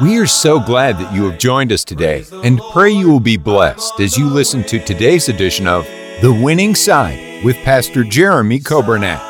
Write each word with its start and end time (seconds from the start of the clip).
We 0.00 0.16
are 0.18 0.26
so 0.28 0.60
glad 0.60 0.96
that 0.98 1.12
you 1.12 1.28
have 1.28 1.40
joined 1.40 1.72
us 1.72 1.82
today 1.82 2.24
and 2.44 2.60
pray 2.72 2.92
you 2.92 3.10
will 3.10 3.18
be 3.18 3.36
blessed 3.36 3.98
as 3.98 4.16
you 4.16 4.28
listen 4.28 4.62
to 4.62 4.78
today's 4.78 5.28
edition 5.28 5.66
of 5.66 5.86
The 6.22 6.32
Winning 6.32 6.76
Side 6.76 7.44
with 7.44 7.56
Pastor 7.64 8.04
Jeremy 8.04 8.60
Coburnett. 8.60 9.20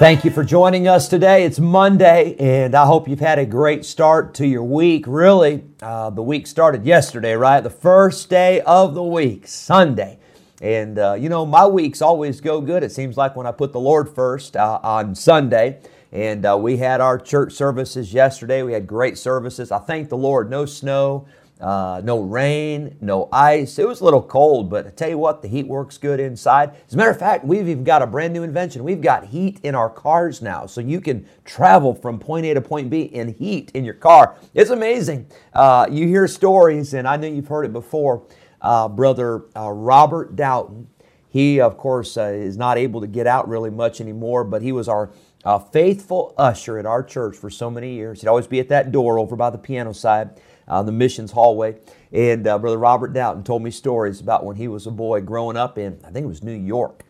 Thank 0.00 0.24
you 0.24 0.32
for 0.32 0.42
joining 0.42 0.88
us 0.88 1.06
today. 1.06 1.44
It's 1.44 1.60
Monday, 1.60 2.34
and 2.40 2.74
I 2.74 2.86
hope 2.86 3.06
you've 3.06 3.20
had 3.20 3.38
a 3.38 3.46
great 3.46 3.84
start 3.84 4.34
to 4.34 4.46
your 4.46 4.64
week. 4.64 5.04
Really, 5.06 5.62
uh, 5.80 6.10
the 6.10 6.24
week 6.24 6.48
started 6.48 6.84
yesterday, 6.84 7.34
right? 7.34 7.60
The 7.60 7.70
first 7.70 8.28
day 8.28 8.62
of 8.62 8.94
the 8.94 9.04
week, 9.04 9.46
Sunday. 9.46 10.18
And, 10.60 10.98
uh, 10.98 11.14
you 11.14 11.28
know, 11.28 11.46
my 11.46 11.68
weeks 11.68 12.02
always 12.02 12.40
go 12.40 12.60
good. 12.60 12.82
It 12.82 12.90
seems 12.90 13.16
like 13.16 13.36
when 13.36 13.46
I 13.46 13.52
put 13.52 13.72
the 13.72 13.80
Lord 13.80 14.12
first 14.12 14.56
uh, 14.56 14.80
on 14.82 15.14
Sunday. 15.14 15.78
And 16.12 16.44
uh, 16.44 16.58
we 16.60 16.76
had 16.76 17.00
our 17.00 17.18
church 17.18 17.54
services 17.54 18.12
yesterday. 18.12 18.62
We 18.62 18.74
had 18.74 18.86
great 18.86 19.16
services. 19.16 19.72
I 19.72 19.78
thank 19.78 20.10
the 20.10 20.16
Lord. 20.16 20.50
No 20.50 20.66
snow, 20.66 21.26
uh, 21.58 22.02
no 22.04 22.20
rain, 22.20 22.98
no 23.00 23.30
ice. 23.32 23.78
It 23.78 23.88
was 23.88 24.02
a 24.02 24.04
little 24.04 24.22
cold, 24.22 24.68
but 24.68 24.86
I 24.86 24.90
tell 24.90 25.08
you 25.08 25.16
what, 25.16 25.40
the 25.40 25.48
heat 25.48 25.66
works 25.66 25.96
good 25.96 26.20
inside. 26.20 26.72
As 26.86 26.92
a 26.92 26.96
matter 26.98 27.10
of 27.10 27.18
fact, 27.18 27.46
we've 27.46 27.66
even 27.66 27.82
got 27.82 28.02
a 28.02 28.06
brand 28.06 28.34
new 28.34 28.42
invention. 28.42 28.84
We've 28.84 29.00
got 29.00 29.24
heat 29.24 29.60
in 29.62 29.74
our 29.74 29.88
cars 29.88 30.42
now, 30.42 30.66
so 30.66 30.82
you 30.82 31.00
can 31.00 31.26
travel 31.46 31.94
from 31.94 32.18
point 32.18 32.44
A 32.44 32.54
to 32.54 32.60
point 32.60 32.90
B 32.90 33.02
in 33.02 33.32
heat 33.32 33.70
in 33.72 33.84
your 33.84 33.94
car. 33.94 34.36
It's 34.52 34.70
amazing. 34.70 35.28
Uh, 35.54 35.86
you 35.90 36.06
hear 36.08 36.28
stories, 36.28 36.92
and 36.92 37.08
I 37.08 37.16
know 37.16 37.28
you've 37.28 37.48
heard 37.48 37.64
it 37.64 37.72
before. 37.72 38.26
Uh, 38.60 38.88
Brother 38.88 39.44
uh, 39.56 39.70
Robert 39.70 40.36
Doughton, 40.36 40.88
he, 41.28 41.60
of 41.60 41.78
course, 41.78 42.18
uh, 42.18 42.24
is 42.24 42.58
not 42.58 42.76
able 42.76 43.00
to 43.00 43.06
get 43.06 43.26
out 43.26 43.48
really 43.48 43.70
much 43.70 44.02
anymore, 44.02 44.44
but 44.44 44.60
he 44.60 44.72
was 44.72 44.88
our 44.88 45.10
uh, 45.44 45.58
faithful 45.58 46.34
usher 46.36 46.78
at 46.78 46.86
our 46.86 47.02
church 47.02 47.36
for 47.36 47.50
so 47.50 47.70
many 47.70 47.94
years. 47.94 48.20
He'd 48.20 48.28
always 48.28 48.46
be 48.46 48.60
at 48.60 48.68
that 48.68 48.92
door 48.92 49.18
over 49.18 49.36
by 49.36 49.50
the 49.50 49.58
piano 49.58 49.92
side, 49.92 50.40
uh, 50.68 50.82
the 50.82 50.92
missions 50.92 51.32
hallway. 51.32 51.76
And 52.12 52.46
uh, 52.46 52.58
Brother 52.58 52.78
Robert 52.78 53.12
Doughton 53.12 53.44
told 53.44 53.62
me 53.62 53.70
stories 53.70 54.20
about 54.20 54.44
when 54.44 54.56
he 54.56 54.68
was 54.68 54.86
a 54.86 54.90
boy 54.90 55.20
growing 55.20 55.56
up 55.56 55.78
in, 55.78 55.98
I 56.04 56.10
think 56.10 56.24
it 56.24 56.28
was 56.28 56.42
New 56.42 56.52
York. 56.52 57.04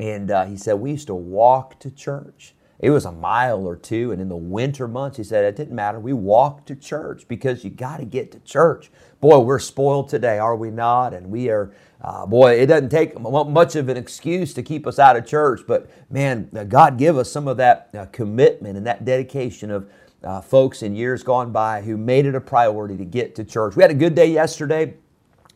And 0.00 0.30
uh, 0.30 0.44
he 0.46 0.56
said, 0.56 0.74
We 0.74 0.92
used 0.92 1.06
to 1.08 1.14
walk 1.14 1.78
to 1.80 1.90
church. 1.90 2.54
It 2.80 2.90
was 2.90 3.04
a 3.04 3.12
mile 3.12 3.66
or 3.66 3.76
two, 3.76 4.10
and 4.12 4.20
in 4.20 4.28
the 4.28 4.36
winter 4.36 4.88
months, 4.88 5.16
he 5.16 5.24
said 5.24 5.44
it 5.44 5.56
didn't 5.56 5.74
matter. 5.74 6.00
We 6.00 6.12
walked 6.12 6.66
to 6.68 6.76
church 6.76 7.26
because 7.28 7.64
you 7.64 7.70
got 7.70 7.98
to 7.98 8.04
get 8.04 8.32
to 8.32 8.40
church. 8.40 8.90
Boy, 9.20 9.38
we're 9.38 9.60
spoiled 9.60 10.08
today, 10.08 10.38
are 10.38 10.56
we 10.56 10.70
not? 10.70 11.14
And 11.14 11.28
we 11.30 11.48
are, 11.48 11.72
uh, 12.04 12.26
boy, 12.26 12.52
it 12.52 12.66
doesn't 12.66 12.90
take 12.90 13.18
much 13.18 13.76
of 13.76 13.88
an 13.88 13.96
excuse 13.96 14.52
to 14.52 14.62
keep 14.62 14.86
us 14.86 14.98
out 14.98 15.16
of 15.16 15.26
church, 15.26 15.62
but 15.66 15.88
man, 16.10 16.50
uh, 16.54 16.62
God 16.62 16.98
give 16.98 17.16
us 17.16 17.32
some 17.32 17.48
of 17.48 17.56
that 17.56 17.88
uh, 17.94 18.04
commitment 18.12 18.76
and 18.76 18.86
that 18.86 19.06
dedication 19.06 19.70
of 19.70 19.90
uh, 20.22 20.42
folks 20.42 20.82
in 20.82 20.94
years 20.94 21.22
gone 21.22 21.50
by 21.50 21.80
who 21.80 21.96
made 21.96 22.26
it 22.26 22.34
a 22.34 22.40
priority 22.42 22.98
to 22.98 23.06
get 23.06 23.34
to 23.36 23.44
church. 23.44 23.74
We 23.74 23.82
had 23.82 23.90
a 23.90 23.94
good 23.94 24.14
day 24.14 24.26
yesterday. 24.26 24.94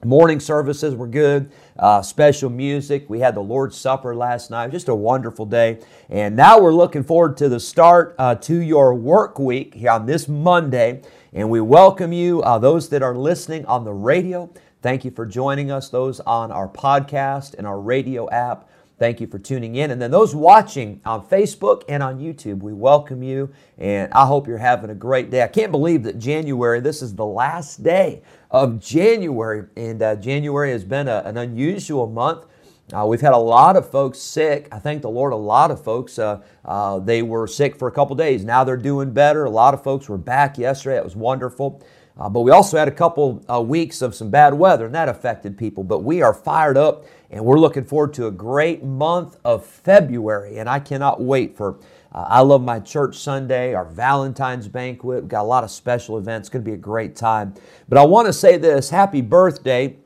Morning 0.05 0.41
services 0.41 0.95
were 0.95 1.07
good, 1.07 1.53
uh, 1.79 2.01
special 2.01 2.49
music. 2.49 3.11
We 3.11 3.21
had 3.21 3.35
the 3.35 3.41
Lord's 3.41 3.77
Supper 3.77 4.15
last 4.15 4.51
night. 4.51 4.71
Just 4.71 4.89
a 4.89 4.95
wonderful 4.95 5.45
day. 5.45 5.81
And 6.09 6.35
now 6.35 6.61
we're 6.61 6.73
looking 6.73 7.03
forward 7.03 7.37
to 7.39 7.51
the 7.51 7.61
start 7.61 8.15
uh, 8.19 8.37
to 8.37 8.55
your 8.55 8.95
work 8.95 9.39
week 9.39 9.75
here 9.75 9.91
on 9.91 10.07
this 10.07 10.29
Monday. 10.29 11.03
And 11.35 11.51
we 11.51 11.61
welcome 11.61 12.13
you, 12.13 12.41
uh, 12.43 12.59
those 12.59 12.89
that 12.89 13.03
are 13.03 13.15
listening 13.15 13.67
on 13.67 13.85
the 13.85 13.93
radio. 13.93 14.49
Thank 14.81 15.05
you 15.05 15.11
for 15.11 15.27
joining 15.27 15.73
us, 15.73 15.89
those 15.89 16.21
on 16.21 16.53
our 16.53 16.69
podcast 16.69 17.55
and 17.55 17.67
our 17.67 17.81
radio 17.81 18.31
app. 18.31 18.69
Thank 18.97 19.21
you 19.21 19.27
for 19.27 19.39
tuning 19.39 19.75
in. 19.75 19.91
And 19.91 20.01
then 20.01 20.13
those 20.13 20.37
watching 20.37 21.01
on 21.05 21.27
Facebook 21.27 21.83
and 21.89 22.01
on 22.01 22.21
YouTube, 22.21 22.61
we 22.61 22.73
welcome 22.73 23.23
you. 23.23 23.51
And 23.77 24.13
I 24.13 24.25
hope 24.25 24.47
you're 24.47 24.59
having 24.59 24.91
a 24.91 24.95
great 24.95 25.31
day. 25.31 25.43
I 25.43 25.49
can't 25.49 25.73
believe 25.73 26.05
that 26.05 26.19
January, 26.19 26.79
this 26.79 27.03
is 27.03 27.15
the 27.15 27.27
last 27.27 27.83
day 27.83 28.23
of 28.53 28.81
January. 28.81 29.65
And 29.77 30.01
uh, 30.01 30.15
January 30.15 30.71
has 30.71 30.85
been 30.85 31.09
a, 31.09 31.23
an 31.25 31.39
unusual 31.39 32.07
month. 32.07 32.47
Uh, 32.93 33.05
we've 33.05 33.21
had 33.21 33.35
a 33.35 33.39
lot 33.39 33.77
of 33.77 33.91
folks 33.91 34.19
sick. 34.19 34.69
I 34.73 34.79
thank 34.79 35.03
the 35.03 35.11
Lord, 35.11 35.33
a 35.33 35.37
lot 35.37 35.71
of 35.71 35.83
folks, 35.83 36.19
uh, 36.19 36.41
uh, 36.65 36.99
they 37.01 37.23
were 37.23 37.47
sick 37.47 37.77
for 37.77 37.87
a 37.87 37.93
couple 37.93 38.17
days. 38.17 38.45
Now 38.45 38.65
they're 38.65 38.77
doing 38.77 39.13
better. 39.13 39.45
A 39.45 39.51
lot 39.51 39.75
of 39.75 39.83
folks 39.83 40.09
were 40.09 40.19
back 40.19 40.57
yesterday. 40.57 40.97
It 40.97 41.05
was 41.05 41.17
wonderful. 41.17 41.83
Uh, 42.19 42.29
but 42.29 42.41
we 42.41 42.51
also 42.51 42.77
had 42.77 42.89
a 42.89 42.93
couple 42.93 43.45
uh, 43.49 43.61
weeks 43.61 44.03
of 44.03 44.15
some 44.15 44.29
bad 44.29 44.55
weather, 44.55 44.87
and 44.87 44.95
that 44.95 45.09
affected 45.09 45.57
people. 45.57 45.85
But 45.85 46.01
we 46.01 46.21
are 46.21 46.35
fired 46.35 46.77
up, 46.77 47.05
and 47.31 47.45
we're 47.45 47.61
looking 47.61 47.85
forward 47.85 48.13
to 48.15 48.27
a 48.27 48.31
great 48.33 48.83
month 48.83 49.37
of 49.45 49.65
February. 49.65 50.59
And 50.59 50.69
I 50.69 50.81
cannot 50.81 51.21
wait 51.21 51.57
for 51.57 51.79
uh, 52.13 52.25
I 52.29 52.41
Love 52.41 52.63
My 52.63 52.81
Church 52.81 53.19
Sunday, 53.19 53.75
our 53.75 53.85
Valentine's 53.85 54.67
banquet. 54.67 55.23
We've 55.23 55.29
got 55.29 55.43
a 55.43 55.45
lot 55.45 55.63
of 55.63 55.71
special 55.71 56.19
events. 56.19 56.49
It's 56.49 56.53
going 56.53 56.65
to 56.65 56.69
be 56.69 56.75
a 56.75 56.79
great 56.79 57.15
time. 57.15 57.55
But 57.89 57.99
I 57.99 58.05
want 58.05 58.27
to 58.27 58.33
say 58.33 58.57
this 58.57 58.91
happy 58.91 59.21
birthday 59.21 59.97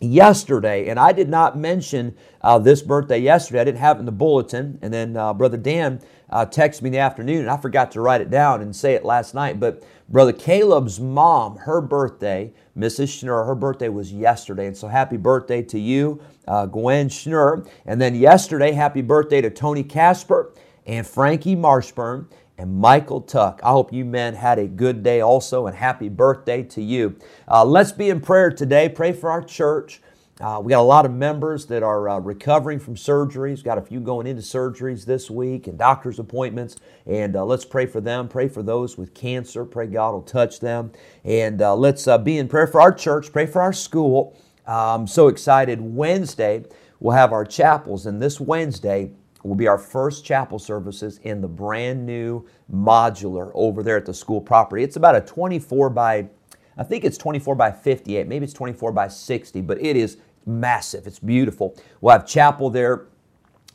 yesterday, 0.00 0.88
and 0.88 1.00
I 1.00 1.12
did 1.12 1.28
not 1.28 1.58
mention 1.58 2.14
uh, 2.42 2.58
this 2.58 2.82
birthday 2.82 3.18
yesterday. 3.18 3.60
I 3.60 3.64
didn't 3.64 3.80
have 3.80 3.96
it 3.96 4.00
in 4.00 4.06
the 4.06 4.12
bulletin. 4.12 4.78
And 4.82 4.92
then 4.92 5.16
uh, 5.16 5.32
Brother 5.34 5.56
Dan 5.56 6.00
uh, 6.34 6.44
texted 6.44 6.82
me 6.82 6.88
in 6.88 6.94
the 6.94 6.98
afternoon, 6.98 7.42
and 7.42 7.50
I 7.50 7.56
forgot 7.56 7.92
to 7.92 8.00
write 8.02 8.20
it 8.20 8.28
down 8.28 8.60
and 8.60 8.74
say 8.74 8.94
it 8.94 9.04
last 9.04 9.34
night. 9.34 9.60
But 9.60 9.84
Brother 10.08 10.32
Caleb's 10.32 11.00
mom, 11.00 11.58
her 11.58 11.80
birthday, 11.80 12.52
Mrs. 12.76 13.06
Schnurr, 13.22 13.46
her 13.46 13.54
birthday 13.54 13.88
was 13.88 14.12
yesterday. 14.12 14.66
And 14.66 14.76
so 14.76 14.88
happy 14.88 15.16
birthday 15.16 15.62
to 15.62 15.78
you, 15.78 16.20
uh, 16.48 16.66
Gwen 16.66 17.08
Schnurr. 17.08 17.70
And 17.86 18.00
then 18.02 18.16
yesterday, 18.16 18.72
happy 18.72 19.00
birthday 19.00 19.42
to 19.42 19.50
Tony 19.50 19.84
Casper 19.84 20.52
and 20.86 21.06
Frankie 21.06 21.56
Marshburn 21.56 22.26
and 22.58 22.74
Michael 22.74 23.20
Tuck. 23.20 23.60
I 23.62 23.70
hope 23.70 23.92
you 23.92 24.04
men 24.04 24.34
had 24.34 24.58
a 24.58 24.66
good 24.66 25.04
day 25.04 25.20
also, 25.20 25.68
and 25.68 25.76
happy 25.76 26.08
birthday 26.08 26.64
to 26.64 26.82
you. 26.82 27.16
Uh, 27.48 27.64
let's 27.64 27.92
be 27.92 28.10
in 28.10 28.20
prayer 28.20 28.50
today. 28.50 28.88
Pray 28.88 29.12
for 29.12 29.30
our 29.30 29.42
church. 29.42 30.02
Uh, 30.40 30.60
we 30.62 30.70
got 30.70 30.80
a 30.80 30.82
lot 30.82 31.06
of 31.06 31.12
members 31.12 31.66
that 31.66 31.84
are 31.84 32.08
uh, 32.08 32.18
recovering 32.18 32.80
from 32.80 32.96
surgeries. 32.96 33.62
Got 33.62 33.78
a 33.78 33.82
few 33.82 34.00
going 34.00 34.26
into 34.26 34.42
surgeries 34.42 35.04
this 35.04 35.30
week 35.30 35.68
and 35.68 35.78
doctor's 35.78 36.18
appointments. 36.18 36.76
And 37.06 37.36
uh, 37.36 37.44
let's 37.44 37.64
pray 37.64 37.86
for 37.86 38.00
them. 38.00 38.26
Pray 38.28 38.48
for 38.48 38.62
those 38.62 38.98
with 38.98 39.14
cancer. 39.14 39.64
Pray 39.64 39.86
God 39.86 40.12
will 40.12 40.22
touch 40.22 40.58
them. 40.58 40.90
And 41.22 41.62
uh, 41.62 41.76
let's 41.76 42.08
uh, 42.08 42.18
be 42.18 42.38
in 42.38 42.48
prayer 42.48 42.66
for 42.66 42.80
our 42.80 42.92
church. 42.92 43.30
Pray 43.30 43.46
for 43.46 43.62
our 43.62 43.72
school. 43.72 44.36
I'm 44.66 45.06
so 45.06 45.28
excited. 45.28 45.80
Wednesday, 45.80 46.64
we'll 46.98 47.14
have 47.14 47.32
our 47.32 47.44
chapels. 47.44 48.06
And 48.06 48.20
this 48.20 48.40
Wednesday, 48.40 49.12
will 49.44 49.54
be 49.54 49.68
our 49.68 49.78
first 49.78 50.24
chapel 50.24 50.58
services 50.58 51.18
in 51.22 51.40
the 51.40 51.48
brand 51.48 52.04
new 52.04 52.44
modular 52.72 53.50
over 53.54 53.82
there 53.82 53.96
at 53.96 54.06
the 54.06 54.14
school 54.14 54.40
property. 54.40 54.82
It's 54.82 54.96
about 54.96 55.14
a 55.14 55.20
24 55.20 55.90
by, 55.90 56.28
I 56.76 56.84
think 56.84 57.04
it's 57.04 57.18
24 57.18 57.54
by 57.54 57.72
58, 57.72 58.26
maybe 58.26 58.44
it's 58.44 58.52
24 58.52 58.92
by 58.92 59.08
60, 59.08 59.60
but 59.60 59.80
it 59.80 59.96
is 59.96 60.18
massive. 60.46 61.06
It's 61.06 61.18
beautiful. 61.18 61.76
We'll 62.00 62.12
have 62.12 62.26
chapel 62.26 62.70
there 62.70 63.06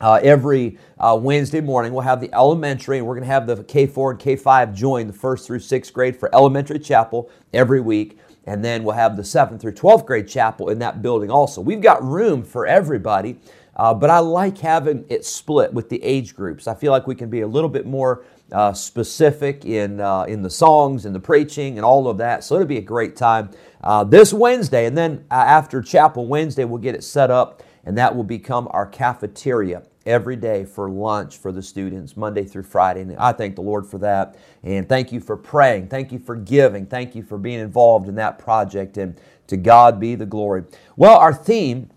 uh, 0.01 0.19
every 0.23 0.77
uh, 0.99 1.17
Wednesday 1.21 1.61
morning. 1.61 1.93
We'll 1.93 2.03
have 2.03 2.21
the 2.21 2.33
elementary, 2.33 2.97
and 2.97 3.07
we're 3.07 3.15
going 3.15 3.27
to 3.27 3.31
have 3.31 3.47
the 3.47 3.57
K4 3.57 4.11
and 4.11 4.19
K5 4.19 4.73
join 4.73 5.07
the 5.07 5.13
first 5.13 5.47
through 5.47 5.59
sixth 5.59 5.93
grade 5.93 6.15
for 6.15 6.33
elementary 6.33 6.79
chapel 6.79 7.29
every 7.53 7.81
week. 7.81 8.17
And 8.45 8.63
then 8.63 8.83
we'll 8.83 8.95
have 8.95 9.15
the 9.15 9.23
seventh 9.23 9.61
through 9.61 9.73
12th 9.73 10.05
grade 10.05 10.27
chapel 10.27 10.69
in 10.69 10.79
that 10.79 11.01
building 11.01 11.29
also. 11.29 11.61
We've 11.61 11.81
got 11.81 12.03
room 12.03 12.43
for 12.43 12.65
everybody. 12.65 13.37
Uh, 13.79 13.93
but 13.93 14.09
I 14.09 14.19
like 14.19 14.57
having 14.57 15.05
it 15.07 15.23
split 15.23 15.73
with 15.73 15.87
the 15.87 16.03
age 16.03 16.35
groups. 16.35 16.67
I 16.67 16.75
feel 16.75 16.91
like 16.91 17.07
we 17.07 17.15
can 17.15 17.29
be 17.29 17.41
a 17.41 17.47
little 17.47 17.69
bit 17.69 17.85
more 17.85 18.25
uh, 18.51 18.73
specific 18.73 19.65
in 19.65 19.99
uh, 19.99 20.23
in 20.23 20.41
the 20.41 20.49
songs 20.49 21.05
and 21.05 21.15
the 21.15 21.19
preaching 21.19 21.77
and 21.77 21.85
all 21.85 22.07
of 22.07 22.17
that. 22.17 22.43
So 22.43 22.55
it'll 22.55 22.67
be 22.67 22.77
a 22.77 22.81
great 22.81 23.15
time 23.15 23.49
uh, 23.83 24.03
this 24.03 24.33
Wednesday, 24.33 24.85
and 24.85 24.97
then 24.97 25.25
uh, 25.31 25.35
after 25.35 25.81
Chapel 25.81 26.27
Wednesday, 26.27 26.65
we'll 26.65 26.81
get 26.81 26.95
it 26.95 27.03
set 27.03 27.31
up, 27.31 27.63
and 27.85 27.97
that 27.97 28.15
will 28.15 28.23
become 28.23 28.67
our 28.71 28.85
cafeteria 28.85 29.83
every 30.05 30.35
day 30.35 30.65
for 30.65 30.89
lunch 30.89 31.37
for 31.37 31.51
the 31.51 31.61
students, 31.61 32.17
Monday 32.17 32.43
through 32.43 32.63
Friday. 32.63 33.01
And 33.01 33.15
I 33.17 33.31
thank 33.31 33.55
the 33.55 33.61
Lord 33.61 33.85
for 33.85 33.99
that. 33.99 34.37
And 34.63 34.89
thank 34.89 35.11
you 35.11 35.19
for 35.19 35.37
praying. 35.37 35.87
Thank 35.87 36.11
you 36.11 36.19
for 36.19 36.35
giving. 36.35 36.85
Thank 36.87 37.15
you 37.15 37.23
for 37.23 37.37
being 37.37 37.59
involved 37.59 38.09
in 38.09 38.15
that 38.15 38.39
project. 38.39 38.97
And 38.97 39.19
to 39.47 39.57
God 39.57 39.99
be 39.99 40.15
the 40.15 40.25
glory. 40.25 40.63
Well, 40.95 41.17
our 41.17 41.33
theme 41.33 41.89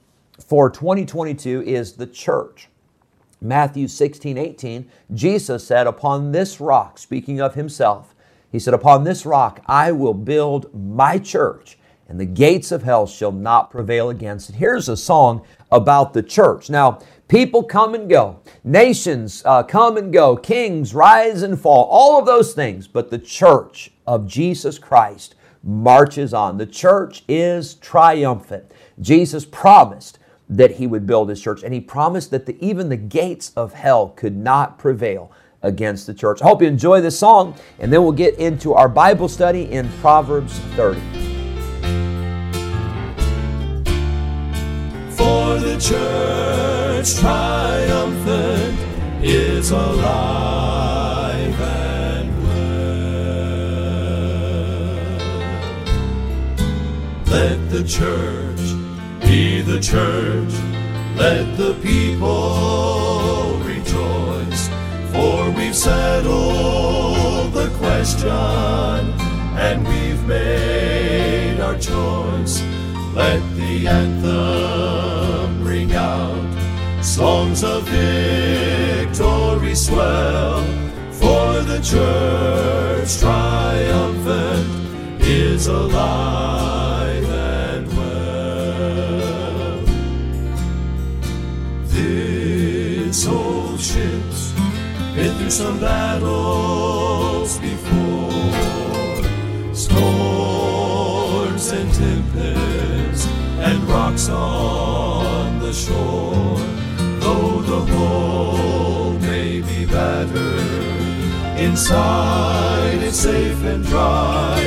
for 0.47 0.71
2022 0.71 1.63
is 1.63 1.95
the 1.95 2.07
church. 2.07 2.69
Matthew 3.43 3.89
16, 3.89 4.39
18, 4.39 4.89
Jesus 5.13 5.67
said, 5.67 5.87
Upon 5.87 6.31
this 6.31 6.61
rock, 6.61 6.97
speaking 6.99 7.41
of 7.41 7.55
himself, 7.55 8.15
he 8.51 8.59
said, 8.59 8.73
Upon 8.73 9.03
this 9.03 9.27
rock 9.27 9.61
I 9.67 9.91
will 9.91 10.15
build 10.15 10.73
my 10.75 11.19
church, 11.19 11.77
and 12.09 12.21
the 12.21 12.27
gates 12.27 12.71
of 12.71 12.85
hell 12.85 13.07
shall 13.07 13.33
not 13.33 13.71
prevail 13.71 14.11
against 14.11 14.51
it. 14.51 14.57
Here's 14.57 14.89
a 14.89 14.97
song 14.97 15.45
about 15.73 16.13
the 16.13 16.23
church. 16.23 16.71
Now, 16.71 17.01
people 17.27 17.65
come 17.65 17.95
and 17.95 18.09
go, 18.09 18.41
nations 18.63 19.43
uh, 19.45 19.65
come 19.65 19.97
and 19.97 20.13
go, 20.13 20.37
kings 20.37 20.95
rise 20.95 21.43
and 21.43 21.59
fall, 21.59 21.89
all 21.91 22.21
of 22.21 22.27
those 22.27 22.55
things, 22.55 22.87
but 22.87 23.11
the 23.11 23.19
church 23.19 23.91
of 24.07 24.27
Jesus 24.27 24.79
Christ 24.79 25.35
marches 25.65 26.35
on. 26.35 26.59
The 26.59 26.67
church 26.67 27.25
is 27.27 27.75
triumphant. 27.75 28.71
Jesus 29.01 29.45
promised 29.45 30.19
that 30.57 30.73
he 30.73 30.87
would 30.87 31.07
build 31.07 31.29
his 31.29 31.41
church, 31.41 31.63
and 31.63 31.73
he 31.73 31.81
promised 31.81 32.31
that 32.31 32.47
the, 32.47 32.63
even 32.65 32.89
the 32.89 32.97
gates 32.97 33.53
of 33.57 33.73
hell 33.73 34.09
could 34.11 34.37
not 34.37 34.79
prevail 34.79 35.33
against 35.63 36.07
the 36.07 36.15
church. 36.15 36.43
I 36.43 36.47
hope 36.47 36.61
you 36.61 36.69
enjoy 36.69 37.01
this 37.01 37.19
song, 37.19 37.55
and 37.79 37.93
then 37.93 38.03
we'll 38.03 38.13
get 38.13 38.39
into 38.39 38.75
our 38.75 38.89
Bible 38.89 39.29
study 39.29 39.71
in 39.71 39.89
Proverbs 40.01 40.59
30. 40.77 41.01
For 45.11 45.59
the 45.59 45.79
church 45.81 47.15
triumphant 47.19 48.79
is 49.25 49.71
alive 49.71 51.61
and 51.61 52.43
well. 52.43 52.59
Let 57.31 57.71
the 57.71 57.85
church 57.85 58.42
church, 59.83 60.55
let 61.17 61.57
the 61.57 61.75
people 61.83 63.59
rejoice, 63.65 64.69
for 65.11 65.51
we've 65.51 65.75
settled 65.77 67.53
the 67.53 67.69
question 67.79 68.31
and 69.59 69.87
we've 69.87 70.25
made 70.25 71.59
our 71.61 71.77
choice. 71.77 72.63
Let 73.13 73.43
the 73.57 73.89
anthem 73.89 75.65
ring 75.65 75.93
out, 75.93 77.03
songs 77.03 77.65
of 77.65 77.83
victory 77.89 79.75
swell, 79.75 80.63
for 81.11 81.61
the 81.63 81.81
church 81.83 83.19
triumphant 83.19 84.69
is 85.23 85.67
alive 85.67 86.82
some 95.53 95.79
battles 95.79 97.59
before, 97.59 98.31
storms 99.75 101.71
and 101.73 101.93
tempests 101.93 103.27
and 103.61 103.83
rocks 103.85 104.31
on 104.31 105.59
the 105.59 105.71
shore. 105.71 106.57
Though 107.21 107.61
the 107.61 107.85
hull 107.93 109.13
may 109.19 109.61
be 109.61 109.85
battered, 109.85 111.61
inside 111.61 113.03
it's 113.03 113.19
safe 113.19 113.63
and 113.63 113.85
dry. 113.85 114.59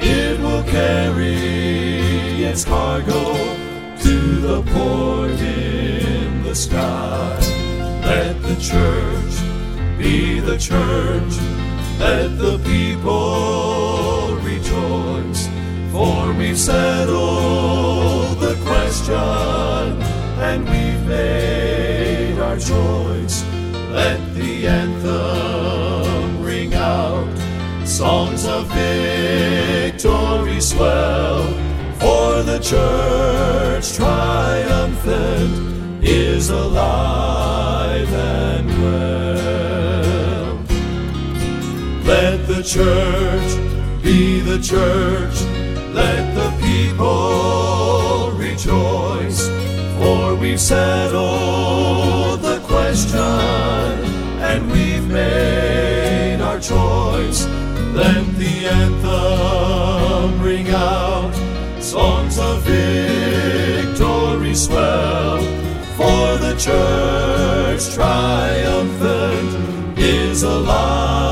It 0.00 0.40
will 0.40 0.64
carry 0.64 1.36
its 2.42 2.64
cargo 2.64 3.36
to 4.02 4.18
the 4.40 4.62
port 4.72 5.30
in 5.30 6.42
the 6.42 6.56
sky. 6.56 7.38
Let 8.02 8.42
the 8.42 8.56
church 8.56 9.33
be 10.04 10.38
the 10.38 10.58
church. 10.58 11.34
Let 11.98 12.36
the 12.44 12.58
people 12.72 14.36
rejoice. 14.50 15.42
For 15.92 16.32
we've 16.38 16.58
settled 16.58 18.38
the 18.46 18.56
question 18.68 20.02
and 20.48 20.60
we've 20.72 21.04
made 21.06 22.38
our 22.38 22.58
choice. 22.58 23.36
Let 24.00 24.20
the 24.34 24.52
anthem 24.66 26.42
ring 26.42 26.74
out. 26.74 27.34
Songs 27.86 28.44
of 28.46 28.62
victory 28.74 30.60
swell. 30.60 31.42
For 32.02 32.42
the 32.50 32.58
church 32.72 33.94
triumphant 33.94 35.54
is 36.04 36.50
alive 36.50 37.03
church 42.64 44.02
be 44.02 44.40
the 44.40 44.58
church. 44.58 45.42
Let 45.92 46.34
the 46.34 46.50
people 46.62 48.32
rejoice. 48.32 49.48
For 49.98 50.34
we've 50.34 50.60
settled 50.60 52.40
the 52.40 52.60
question 52.60 53.20
and 54.40 54.70
we've 54.72 55.06
made 55.06 56.40
our 56.40 56.58
choice. 56.58 57.46
Let 57.92 58.24
the 58.36 58.66
anthem 58.66 60.42
ring 60.42 60.70
out. 60.70 61.34
Songs 61.80 62.38
of 62.38 62.62
victory 62.62 64.54
swell. 64.54 65.42
For 65.96 66.38
the 66.38 66.56
church 66.58 67.94
triumphant 67.94 69.98
is 69.98 70.42
alive 70.42 71.23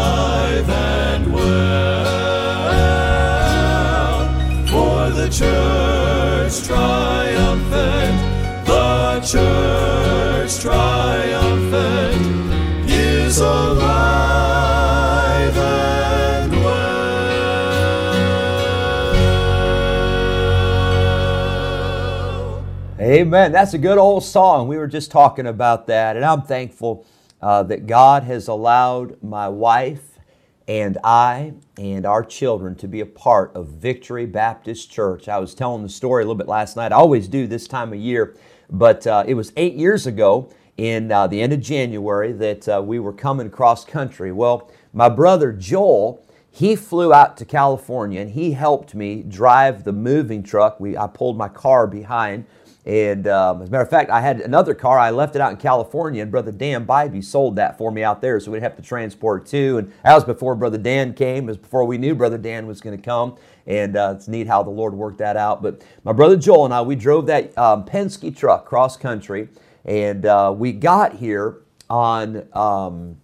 Amen. 23.23 23.53
That's 23.53 23.73
a 23.73 23.79
good 23.79 23.99
old 23.99 24.25
song. 24.25 24.67
We 24.67 24.77
were 24.79 24.89
just 24.89 25.13
talking 25.13 25.47
about 25.47 25.87
that, 25.87 26.17
and 26.17 26.25
I'm 26.25 26.43
thankful 26.43 27.07
uh, 27.41 27.63
that 27.63 27.87
God 27.87 28.25
has 28.25 28.49
allowed 28.49 29.23
my 29.23 29.49
wife 29.49 30.19
and 30.67 30.99
I 31.05 31.53
and 31.79 32.05
our 32.05 32.25
children 32.25 32.75
to 32.75 32.89
be 32.89 32.99
a 32.99 33.07
part 33.07 33.55
of 33.55 33.69
Victory 33.69 34.27
Baptist 34.27 34.91
Church. 34.91 35.29
I 35.29 35.39
was 35.39 35.55
telling 35.55 35.85
the 35.85 35.89
story 35.89 36.25
a 36.25 36.27
little 36.27 36.35
bit 36.35 36.49
last 36.49 36.77
night. 36.77 36.91
I 36.91 36.97
always 36.97 37.29
do 37.29 37.47
this 37.47 37.69
time 37.69 37.93
of 37.93 38.01
year, 38.01 38.35
but 38.69 39.07
uh, 39.07 39.23
it 39.25 39.35
was 39.35 39.53
eight 39.57 39.75
years 39.75 40.05
ago 40.05 40.51
in 40.77 41.13
uh, 41.13 41.29
the 41.29 41.41
end 41.41 41.53
of 41.53 41.61
January 41.61 42.33
that 42.33 42.69
uh, 42.69 42.83
we 42.85 42.99
were 42.99 43.13
coming 43.13 43.51
cross 43.51 43.85
country. 43.85 44.33
Well, 44.33 44.69
my 44.93 45.09
brother 45.09 45.53
Joel, 45.53 46.27
he 46.51 46.75
flew 46.75 47.15
out 47.15 47.37
to 47.37 47.45
California 47.45 48.21
and 48.21 48.33
he 48.33 48.51
helped 48.51 48.97
me 48.97 49.23
drive 49.23 49.85
the 49.85 49.93
moving 49.93 50.43
truck. 50.43 50.81
We, 50.81 50.97
I 50.97 51.07
pulled 51.07 51.39
my 51.39 51.49
car 51.49 51.87
behind. 51.87 52.47
And 52.85 53.29
um, 53.29 53.63
as 53.63 53.69
a 53.69 53.71
matter 53.71 53.85
of 53.85 53.91
fact, 53.91 54.11
I 54.11 54.21
had 54.21 54.41
another 54.41 54.75
car. 54.75 54.99
I 54.99 55.11
left 55.11 55.37
it 55.37 55.41
out 55.41 55.53
in 55.53 55.57
California, 55.57 56.21
and 56.21 56.33
Brother 56.33 56.51
Dan 56.51 56.85
Bybee 56.85 57.23
sold 57.23 57.55
that 57.57 57.79
for 57.79 57.93
me 57.93 58.03
out 58.03 58.21
there, 58.21 58.41
so 58.41 58.51
we'd 58.51 58.63
have 58.63 58.77
to 58.77 58.83
transport 58.83 59.47
too. 59.47 59.79
And 59.79 59.93
that 60.03 60.15
was 60.15 60.25
before 60.25 60.57
Brother 60.57 60.79
Dan 60.79 61.15
came. 61.15 61.45
It 61.45 61.53
was 61.53 61.57
before 61.59 61.85
we 61.85 61.97
knew 61.97 62.17
Brother 62.17 62.39
Dan 62.39 62.67
was 62.67 62.81
going 62.81 62.97
to 62.97 63.03
come. 63.03 63.37
And 63.69 63.97
uh, 63.97 64.15
it's 64.17 64.27
neat 64.27 64.49
how 64.49 64.65
the 64.65 64.71
Lord 64.71 64.95
worked 64.95 65.19
that 65.19 65.37
out. 65.37 65.63
But 65.63 65.85
my 66.03 66.13
brother 66.13 66.37
Joel 66.37 66.65
and 66.65 66.75
I, 66.75 66.83
we 66.83 66.97
drove 66.97 67.27
that 67.27 67.57
um, 67.57 67.85
Penske 67.85 68.37
truck 68.37 68.65
cross 68.67 68.97
country, 68.97 69.49
and 69.85 70.27
uh, 70.27 70.53
we 70.57 70.73
got 70.73 71.15
here 71.15 71.59
on 71.89 72.49
um, 72.53 73.17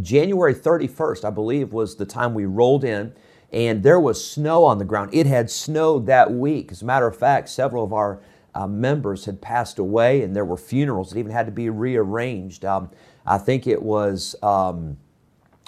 January 0.00 0.54
31st, 0.54 1.24
I 1.24 1.30
believe, 1.30 1.72
was 1.72 1.96
the 1.96 2.06
time 2.06 2.34
we 2.34 2.44
rolled 2.44 2.84
in, 2.84 3.12
and 3.52 3.82
there 3.82 3.98
was 3.98 4.24
snow 4.24 4.64
on 4.64 4.78
the 4.78 4.84
ground. 4.84 5.10
It 5.12 5.26
had 5.26 5.50
snowed 5.50 6.06
that 6.06 6.32
week. 6.32 6.70
As 6.70 6.82
a 6.82 6.84
matter 6.84 7.08
of 7.08 7.16
fact, 7.16 7.48
several 7.48 7.82
of 7.82 7.92
our 7.92 8.20
uh, 8.56 8.66
members 8.66 9.26
had 9.26 9.40
passed 9.42 9.78
away, 9.78 10.22
and 10.22 10.34
there 10.34 10.44
were 10.44 10.56
funerals 10.56 11.10
that 11.10 11.18
even 11.18 11.30
had 11.30 11.44
to 11.44 11.52
be 11.52 11.68
rearranged. 11.68 12.64
Um, 12.64 12.90
I 13.26 13.36
think 13.36 13.66
it 13.66 13.82
was, 13.82 14.34
um, 14.42 14.96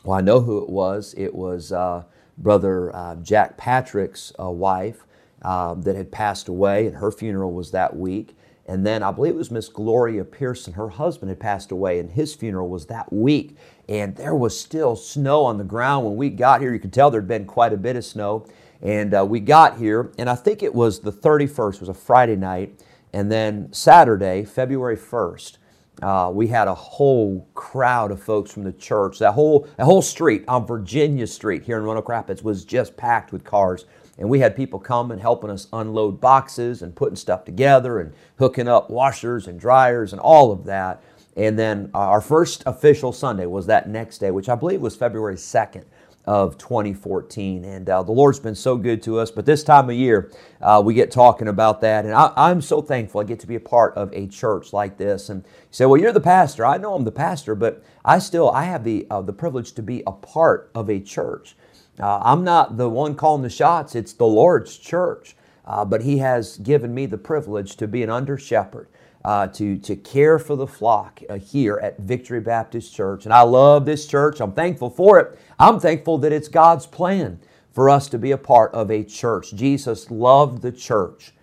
well, 0.05 0.17
I 0.17 0.23
know 0.23 0.41
who 0.41 0.63
it 0.63 0.71
was. 0.71 1.15
It 1.19 1.35
was 1.35 1.71
uh, 1.71 2.05
Brother 2.39 2.95
uh, 2.97 3.17
Jack 3.17 3.59
Patrick's 3.59 4.33
uh, 4.41 4.49
wife 4.49 5.05
um, 5.43 5.83
that 5.83 5.97
had 5.97 6.11
passed 6.11 6.49
away, 6.49 6.87
and 6.87 6.97
her 6.97 7.11
funeral 7.11 7.53
was 7.53 7.73
that 7.73 7.95
week. 7.95 8.35
And 8.67 8.87
then 8.87 9.03
I 9.03 9.13
believe 9.13 9.35
it 9.35 9.39
was 9.39 9.51
Miss 9.51 9.69
Gloria 9.69 10.25
Pearson. 10.25 10.75
Her 10.75 10.89
husband 10.89 11.29
had 11.29 11.41
passed 11.41 11.71
away, 11.71 11.99
and 11.99 12.11
his 12.11 12.35
funeral 12.35 12.69
was 12.69 12.87
that 12.87 13.13
week. 13.13 13.57
And 13.89 14.17
there 14.17 14.35
was 14.35 14.59
still 14.59 14.97
snow 14.97 15.45
on 15.45 15.59
the 15.59 15.65
ground 15.65 16.07
when 16.07 16.17
we 16.17 16.31
got 16.31 16.61
here. 16.61 16.73
You 16.73 16.81
could 16.81 16.93
tell 16.93 17.11
there'd 17.11 17.29
been 17.29 17.47
quite 17.47 17.73
a 17.73 17.79
bit 17.79 17.97
of 17.97 18.05
snow. 18.05 18.47
And 18.83 19.15
uh, 19.15 19.27
we 19.29 19.41
got 19.41 19.79
here, 19.79 20.13
and 20.19 20.31
I 20.31 20.35
think 20.35 20.63
it 20.63 20.75
was 20.75 21.01
the 21.01 21.13
31st, 21.13 21.81
was 21.81 21.89
a 21.89 21.95
Friday 21.95 22.37
night. 22.37 22.81
And 23.13 23.33
then 23.33 23.73
Saturday, 23.73 24.45
February 24.45 24.97
1st, 24.97 25.59
uh, 26.03 26.31
we 26.33 26.47
had 26.47 26.69
a 26.69 26.75
whole 26.75 27.49
crowd 27.55 28.13
of 28.13 28.23
folks 28.23 28.53
from 28.53 28.63
the 28.63 28.73
church. 28.73 29.19
That 29.19 29.33
whole, 29.33 29.69
that 29.77 29.85
whole 29.85 30.03
street 30.03 30.45
on 30.47 30.67
Virginia 30.67 31.27
Street 31.27 31.65
here 31.65 31.79
in 31.79 31.85
Roanoke 31.85 32.09
Rapids 32.09 32.43
was 32.43 32.65
just 32.65 32.97
packed 32.97 33.33
with 33.33 33.43
cars. 33.45 33.85
And 34.19 34.29
we 34.29 34.41
had 34.41 34.57
people 34.57 34.79
come 34.79 35.11
and 35.11 35.21
helping 35.21 35.51
us 35.51 35.69
unload 35.73 36.21
boxes 36.21 36.83
and 36.83 36.95
putting 36.95 37.17
stuff 37.17 37.45
together 37.45 38.01
and 38.01 38.13
hooking 38.39 38.69
up 38.69 38.91
washers 38.91 39.47
and 39.47 39.59
dryers 39.59 40.13
and 40.13 40.21
all 40.21 40.53
of 40.53 40.65
that. 40.65 41.03
And 41.37 41.59
then 41.59 41.91
our 41.95 42.21
first 42.21 42.65
official 42.67 43.13
Sunday 43.13 43.47
was 43.47 43.67
that 43.67 43.89
next 43.89 44.19
day, 44.19 44.33
which 44.33 44.49
I 44.49 44.57
believe 44.57 44.81
was 44.81 44.97
February 44.97 45.37
2nd 45.37 45.85
of 46.29 46.59
2014. 46.59 47.65
And 47.65 47.89
uh, 47.89 48.03
the 48.03 48.13
Lord's 48.13 48.39
been 48.39 48.55
so 48.55 48.77
good 48.77 49.03
to 49.05 49.19
us. 49.19 49.31
But 49.31 49.47
this 49.47 49.65
time 49.65 49.89
of 49.89 49.97
year, 49.97 50.31
uh, 50.61 50.83
we 50.85 50.93
get 50.93 51.11
talking 51.11 51.49
about 51.49 51.81
that. 51.81 52.05
And 52.05 52.13
I, 52.13 52.51
am 52.51 52.61
so 52.61 52.83
thankful 52.83 53.23
I 53.23 53.25
get 53.25 53.41
to 53.41 53.47
be 53.47 53.55
a 53.55 53.61
part 53.61 53.95
of 53.95 54.13
a 54.13 54.27
church 54.27 54.75
like 54.75 54.99
this. 54.99 55.31
And 55.31 55.43
you 55.43 55.51
say, 55.71 55.87
well, 55.87 55.99
you're 55.99 56.13
the 56.13 56.21
pastor. 56.21 56.67
I 56.67 56.77
know 56.77 56.93
I'm 56.93 57.05
the 57.05 57.11
pastor, 57.11 57.55
but 57.55 57.83
I 58.05 58.19
still, 58.19 58.51
I 58.51 58.65
have 58.65 58.85
the, 58.85 59.07
uh, 59.11 59.23
the 59.23 59.33
privilege 59.33 59.73
to 59.73 59.83
be 59.83 60.03
a 60.07 60.13
part 60.13 60.71
of 60.75 60.91
a 60.91 61.01
church. 61.01 61.57
Uh, 61.99 62.21
I'm 62.23 62.45
not 62.45 62.77
the 62.77 62.91
one 62.91 63.15
calling 63.15 63.43
the 63.43 63.49
shots. 63.49 63.95
It's 63.95 64.13
the 64.13 64.27
Lord's 64.27 64.77
church. 64.77 65.35
Uh, 65.69 65.85
but 65.85 66.03
he 66.03 66.19
has 66.19 66.57
given 66.57 66.95
me 66.95 67.05
the 67.05 67.19
privilege 67.19 67.77
to 67.77 67.87
be 67.87 68.03
an 68.03 68.09
under 68.09 68.39
shepherd 68.39 68.89
uh, 69.25 69.47
to, 69.49 69.77
to 69.77 69.95
care 69.95 70.39
for 70.39 70.57
the 70.57 70.67
flock 70.67 71.21
uh, 71.29 71.35
here 71.39 71.79
at 71.83 72.01
Victory 72.01 72.41
Baptist 72.41 72.95
Church. 72.95 73.27
And 73.27 73.35
I 73.35 73.43
love 73.43 73.85
this 73.85 74.07
church. 74.07 74.41
I'm 74.41 74.53
thankful 74.53 74.89
for 74.89 75.21
it. 75.21 75.39
I'm 75.59 75.79
thankful 75.79 76.17
that 76.19 76.33
it's 76.33 76.49
God's 76.49 76.87
plan 76.87 77.39
for 77.71 77.91
us 77.91 78.09
to 78.09 78.19
be 78.19 78.31
a 78.31 78.39
part 78.39 78.73
of 78.73 78.91
a 78.91 79.05
church. 79.05 79.55
Jesus 79.55 80.11
loved 80.11 80.63
the 80.63 80.73
church 80.73 81.35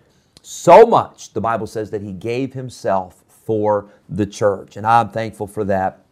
so 0.42 0.84
much, 0.84 1.32
the 1.32 1.40
Bible 1.40 1.66
says, 1.66 1.90
that 1.90 2.02
he 2.02 2.12
gave 2.12 2.52
himself 2.52 3.22
for 3.28 3.90
the 4.08 4.26
church. 4.26 4.76
And 4.76 4.86
I'm 4.86 5.10
thankful 5.10 5.46
for 5.46 5.64
that. 5.64 6.05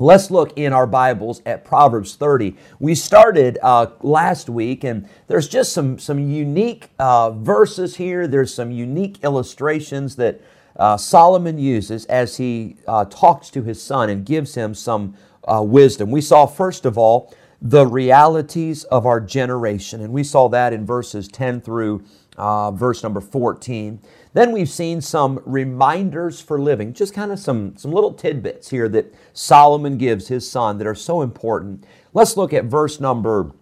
Let's 0.00 0.28
look 0.28 0.58
in 0.58 0.72
our 0.72 0.88
Bibles 0.88 1.40
at 1.46 1.64
Proverbs 1.64 2.16
30. 2.16 2.56
We 2.80 2.96
started 2.96 3.60
uh, 3.62 3.86
last 4.02 4.48
week, 4.50 4.82
and 4.82 5.08
there's 5.28 5.46
just 5.46 5.72
some, 5.72 6.00
some 6.00 6.18
unique 6.18 6.88
uh, 6.98 7.30
verses 7.30 7.94
here. 7.94 8.26
There's 8.26 8.52
some 8.52 8.72
unique 8.72 9.22
illustrations 9.22 10.16
that 10.16 10.40
uh, 10.74 10.96
Solomon 10.96 11.58
uses 11.58 12.06
as 12.06 12.38
he 12.38 12.74
uh, 12.88 13.04
talks 13.04 13.50
to 13.50 13.62
his 13.62 13.80
son 13.80 14.10
and 14.10 14.26
gives 14.26 14.56
him 14.56 14.74
some 14.74 15.16
uh, 15.46 15.62
wisdom. 15.62 16.10
We 16.10 16.22
saw, 16.22 16.46
first 16.46 16.86
of 16.86 16.98
all, 16.98 17.32
the 17.62 17.86
realities 17.86 18.82
of 18.84 19.06
our 19.06 19.20
generation, 19.20 20.00
and 20.00 20.12
we 20.12 20.24
saw 20.24 20.48
that 20.48 20.72
in 20.72 20.84
verses 20.84 21.28
10 21.28 21.60
through 21.60 22.02
uh, 22.36 22.70
verse 22.70 23.02
number 23.02 23.20
14. 23.20 24.00
Then 24.32 24.52
we've 24.52 24.68
seen 24.68 25.00
some 25.00 25.40
reminders 25.44 26.40
for 26.40 26.60
living, 26.60 26.92
just 26.92 27.14
kind 27.14 27.30
of 27.30 27.38
some, 27.38 27.76
some 27.76 27.92
little 27.92 28.12
tidbits 28.12 28.70
here 28.70 28.88
that 28.88 29.14
Solomon 29.32 29.96
gives 29.96 30.28
his 30.28 30.50
son 30.50 30.78
that 30.78 30.86
are 30.86 30.94
so 30.94 31.22
important. 31.22 31.84
Let's 32.12 32.36
look 32.36 32.52
at 32.52 32.64
verse 32.64 33.00
number, 33.00 33.52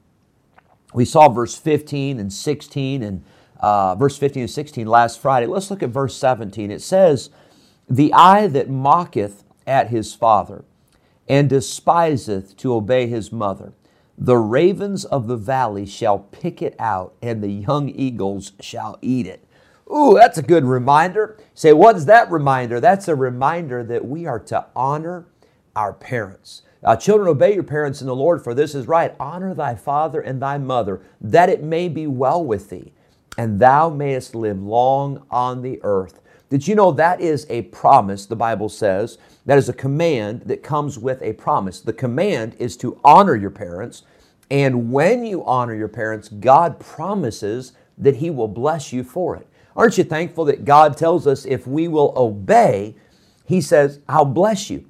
we 0.94 1.04
saw 1.04 1.28
verse 1.28 1.56
15 1.56 2.18
and 2.18 2.32
16 2.32 3.02
and 3.02 3.24
uh, 3.60 3.94
verse 3.94 4.18
15 4.18 4.42
and 4.42 4.50
16 4.50 4.86
last 4.86 5.20
Friday. 5.20 5.46
Let's 5.46 5.70
look 5.70 5.82
at 5.82 5.90
verse 5.90 6.16
17. 6.16 6.70
It 6.70 6.82
says, 6.82 7.30
The 7.88 8.12
eye 8.12 8.48
that 8.48 8.68
mocketh 8.68 9.44
at 9.66 9.88
his 9.88 10.14
father 10.14 10.64
and 11.28 11.48
despiseth 11.48 12.56
to 12.58 12.74
obey 12.74 13.06
his 13.06 13.30
mother, 13.30 13.72
the 14.16 14.37
ravens 14.37 15.04
of 15.04 15.26
the 15.26 15.37
valley 15.37 15.87
shall 15.87 16.19
pick 16.19 16.62
it 16.62 16.75
out, 16.78 17.14
and 17.23 17.42
the 17.42 17.50
young 17.50 17.88
eagles 17.88 18.52
shall 18.61 18.99
eat 19.02 19.26
it. 19.26 19.45
Ooh, 19.92 20.14
that's 20.14 20.38
a 20.38 20.42
good 20.42 20.64
reminder. 20.64 21.38
Say, 21.54 21.73
what's 21.73 22.04
that 22.07 22.31
reminder? 22.31 22.81
That's 22.81 23.09
a 23.09 23.14
reminder 23.14 23.83
that 23.85 24.04
we 24.04 24.26
are 24.26 24.40
to 24.40 24.66
honor 24.76 25.26
our 25.75 25.92
parents. 25.92 26.62
Uh, 26.85 26.97
children, 26.97 27.28
obey 27.28 27.54
your 27.54 27.62
parents 27.62 28.00
in 28.00 28.07
the 28.07 28.14
Lord, 28.14 28.42
for 28.42 28.54
this 28.54 28.75
is 28.75 28.87
right. 28.87 29.14
Honor 29.21 29.54
thy 29.54 29.75
father 29.75 30.21
and 30.21 30.40
thy 30.40 30.59
mother, 30.59 31.02
that 31.21 31.49
it 31.49 31.62
may 31.62 31.88
be 31.88 32.07
well 32.07 32.45
with 32.45 32.71
thee 32.71 32.92
and 33.38 33.61
thou 33.61 33.88
mayest 33.88 34.35
live 34.35 34.62
long 34.62 35.25
on 35.31 35.62
the 35.62 35.81
earth. 35.83 36.21
Did 36.50 36.69
you 36.69 36.75
know 36.75 36.92
that 36.92 37.21
is 37.21 37.47
a 37.49 37.62
promise, 37.62 38.26
the 38.26 38.37
Bible 38.37 38.69
says? 38.69 39.19
That 39.44 39.58
is 39.58 39.68
a 39.68 39.72
command 39.72 40.42
that 40.42 40.62
comes 40.62 40.99
with 40.99 41.20
a 41.22 41.32
promise. 41.32 41.80
The 41.80 41.92
command 41.92 42.54
is 42.58 42.76
to 42.78 43.00
honor 43.04 43.34
your 43.34 43.50
parents, 43.50 44.02
and 44.50 44.92
when 44.92 45.25
you 45.25 45.44
honor 45.44 45.75
your 45.75 45.88
parents, 45.88 46.28
God 46.28 46.78
promises 46.78 47.72
that 47.99 48.16
He 48.16 48.30
will 48.30 48.49
bless 48.49 48.92
you 48.92 49.02
for 49.02 49.37
it. 49.37 49.46
Aren't 49.75 49.99
you 49.99 50.04
thankful 50.04 50.44
that 50.46 50.64
God 50.64 50.96
tells 50.96 51.26
us 51.26 51.44
if 51.44 51.66
we 51.66 51.88
will 51.88 52.12
obey, 52.16 52.94
He 53.44 53.61
says, 53.61 54.00
I'll 54.08 54.25
bless 54.25 54.70
you. 54.70 54.84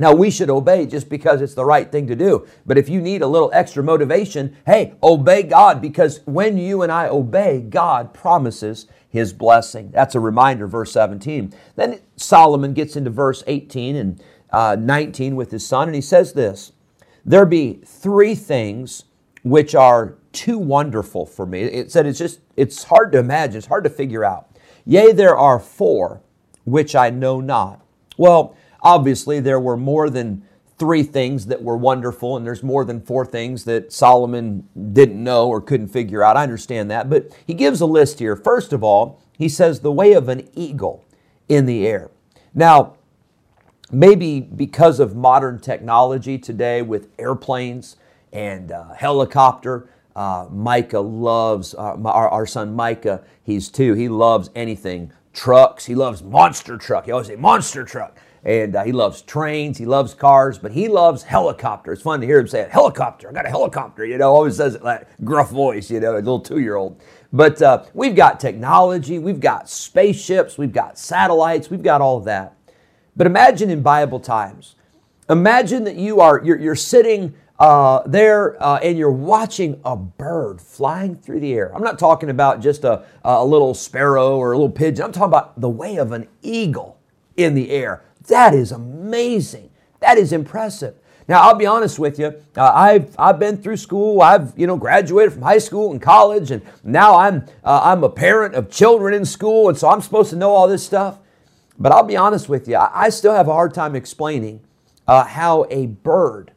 Now, 0.00 0.14
we 0.14 0.30
should 0.30 0.48
obey 0.48 0.86
just 0.86 1.10
because 1.10 1.42
it's 1.42 1.52
the 1.52 1.64
right 1.66 1.92
thing 1.92 2.06
to 2.06 2.16
do. 2.16 2.46
But 2.64 2.78
if 2.78 2.88
you 2.88 3.02
need 3.02 3.20
a 3.20 3.26
little 3.26 3.50
extra 3.52 3.82
motivation, 3.82 4.56
hey, 4.64 4.94
obey 5.02 5.42
God 5.42 5.82
because 5.82 6.20
when 6.24 6.56
you 6.56 6.80
and 6.80 6.90
I 6.90 7.06
obey, 7.08 7.60
God 7.60 8.14
promises 8.14 8.86
his 9.10 9.34
blessing. 9.34 9.90
That's 9.90 10.14
a 10.14 10.20
reminder, 10.20 10.66
verse 10.66 10.90
17. 10.92 11.52
Then 11.76 12.00
Solomon 12.16 12.72
gets 12.72 12.96
into 12.96 13.10
verse 13.10 13.44
18 13.46 13.94
and 13.94 14.24
uh, 14.50 14.74
19 14.80 15.36
with 15.36 15.50
his 15.50 15.66
son, 15.66 15.88
and 15.88 15.94
he 15.94 16.00
says 16.00 16.32
this 16.32 16.72
There 17.26 17.44
be 17.44 17.80
three 17.84 18.34
things 18.34 19.04
which 19.42 19.74
are 19.74 20.16
too 20.32 20.58
wonderful 20.58 21.26
for 21.26 21.44
me. 21.44 21.60
It 21.60 21.92
said 21.92 22.06
it's 22.06 22.18
just, 22.18 22.40
it's 22.56 22.84
hard 22.84 23.12
to 23.12 23.18
imagine, 23.18 23.58
it's 23.58 23.66
hard 23.66 23.84
to 23.84 23.90
figure 23.90 24.24
out. 24.24 24.48
Yea, 24.86 25.12
there 25.12 25.36
are 25.36 25.58
four 25.58 26.22
which 26.64 26.96
I 26.96 27.10
know 27.10 27.40
not. 27.40 27.84
Well, 28.16 28.56
Obviously, 28.82 29.40
there 29.40 29.60
were 29.60 29.76
more 29.76 30.10
than 30.10 30.42
three 30.80 31.02
things 31.02 31.46
that 31.46 31.62
were 31.62 31.76
wonderful, 31.76 32.38
and 32.38 32.46
there's 32.46 32.62
more 32.62 32.86
than 32.86 33.02
four 33.02 33.26
things 33.26 33.64
that 33.64 33.92
Solomon 33.92 34.66
didn't 34.92 35.22
know 35.22 35.46
or 35.46 35.60
couldn't 35.60 35.88
figure 35.88 36.22
out. 36.22 36.38
I 36.38 36.42
understand 36.42 36.90
that. 36.90 37.10
But 37.10 37.36
he 37.46 37.52
gives 37.52 37.82
a 37.82 37.86
list 37.86 38.18
here. 38.18 38.34
First 38.34 38.72
of 38.72 38.82
all, 38.82 39.20
he 39.36 39.46
says, 39.46 39.80
the 39.80 39.92
way 39.92 40.14
of 40.14 40.30
an 40.30 40.48
eagle 40.54 41.04
in 41.50 41.66
the 41.66 41.86
air. 41.86 42.10
Now, 42.54 42.96
maybe 43.92 44.40
because 44.40 45.00
of 45.00 45.14
modern 45.14 45.60
technology 45.60 46.38
today 46.38 46.80
with 46.80 47.08
airplanes 47.18 47.96
and 48.32 48.72
uh, 48.72 48.94
helicopter, 48.94 49.90
uh, 50.16 50.46
Micah 50.50 51.00
loves, 51.00 51.74
uh, 51.74 51.96
our, 52.04 52.28
our 52.30 52.46
son 52.46 52.74
Micah, 52.74 53.22
he's 53.42 53.68
two, 53.68 53.92
he 53.92 54.08
loves 54.08 54.48
anything 54.54 55.12
trucks. 55.34 55.84
He 55.84 55.94
loves 55.94 56.22
monster 56.22 56.78
truck. 56.78 57.04
He 57.04 57.12
always 57.12 57.26
say 57.26 57.36
monster 57.36 57.84
truck 57.84 58.18
and 58.44 58.74
uh, 58.74 58.84
he 58.84 58.92
loves 58.92 59.22
trains, 59.22 59.76
he 59.76 59.84
loves 59.84 60.14
cars, 60.14 60.58
but 60.58 60.72
he 60.72 60.88
loves 60.88 61.22
helicopters. 61.22 61.98
It's 61.98 62.02
fun 62.02 62.20
to 62.20 62.26
hear 62.26 62.40
him 62.40 62.48
say 62.48 62.60
it, 62.60 62.70
helicopter, 62.70 63.28
I 63.28 63.32
got 63.32 63.46
a 63.46 63.50
helicopter, 63.50 64.04
you 64.04 64.18
know, 64.18 64.32
always 64.32 64.56
says 64.56 64.74
it 64.74 64.82
like 64.82 65.06
gruff 65.24 65.50
voice, 65.50 65.90
you 65.90 66.00
know, 66.00 66.14
a 66.14 66.16
little 66.16 66.40
two-year-old. 66.40 67.00
But 67.32 67.60
uh, 67.62 67.84
we've 67.94 68.16
got 68.16 68.40
technology, 68.40 69.18
we've 69.18 69.40
got 69.40 69.68
spaceships, 69.68 70.56
we've 70.56 70.72
got 70.72 70.98
satellites, 70.98 71.70
we've 71.70 71.82
got 71.82 72.00
all 72.00 72.16
of 72.16 72.24
that. 72.24 72.56
But 73.16 73.26
imagine 73.26 73.70
in 73.70 73.82
Bible 73.82 74.20
times, 74.20 74.76
imagine 75.28 75.84
that 75.84 75.96
you 75.96 76.20
are, 76.20 76.40
you're, 76.42 76.58
you're 76.58 76.74
sitting 76.74 77.34
uh, 77.58 78.02
there 78.06 78.60
uh, 78.62 78.78
and 78.78 78.96
you're 78.96 79.12
watching 79.12 79.78
a 79.84 79.94
bird 79.94 80.62
flying 80.62 81.14
through 81.14 81.40
the 81.40 81.52
air. 81.52 81.74
I'm 81.74 81.82
not 81.82 81.98
talking 81.98 82.30
about 82.30 82.60
just 82.60 82.84
a, 82.84 83.04
a 83.22 83.44
little 83.44 83.74
sparrow 83.74 84.38
or 84.38 84.52
a 84.52 84.56
little 84.56 84.70
pigeon. 84.72 85.04
I'm 85.04 85.12
talking 85.12 85.28
about 85.28 85.60
the 85.60 85.68
way 85.68 85.96
of 85.96 86.12
an 86.12 86.26
eagle 86.40 86.98
in 87.36 87.54
the 87.54 87.70
air 87.70 88.02
that 88.28 88.54
is 88.54 88.72
amazing. 88.72 89.70
That 90.00 90.18
is 90.18 90.32
impressive. 90.32 90.94
Now, 91.28 91.42
I'll 91.42 91.54
be 91.54 91.66
honest 91.66 91.98
with 91.98 92.18
you. 92.18 92.34
Uh, 92.56 92.72
I've, 92.74 93.14
I've 93.16 93.38
been 93.38 93.56
through 93.56 93.76
school. 93.76 94.20
I've 94.20 94.52
you 94.56 94.66
know 94.66 94.76
graduated 94.76 95.32
from 95.32 95.42
high 95.42 95.58
school 95.58 95.92
and 95.92 96.02
college, 96.02 96.50
and 96.50 96.62
now 96.82 97.16
I'm 97.16 97.44
uh, 97.62 97.80
I'm 97.84 98.02
a 98.02 98.08
parent 98.08 98.54
of 98.54 98.68
children 98.68 99.14
in 99.14 99.24
school, 99.24 99.68
and 99.68 99.78
so 99.78 99.88
I'm 99.88 100.00
supposed 100.00 100.30
to 100.30 100.36
know 100.36 100.50
all 100.50 100.66
this 100.66 100.84
stuff. 100.84 101.18
But 101.78 101.92
I'll 101.92 102.04
be 102.04 102.16
honest 102.16 102.48
with 102.48 102.66
you. 102.66 102.76
I, 102.76 103.06
I 103.06 103.08
still 103.10 103.32
have 103.32 103.46
a 103.46 103.52
hard 103.52 103.72
time 103.74 103.94
explaining 103.94 104.60
uh, 105.06 105.24
how 105.24 105.66
a 105.70 105.86
bird 105.86 106.52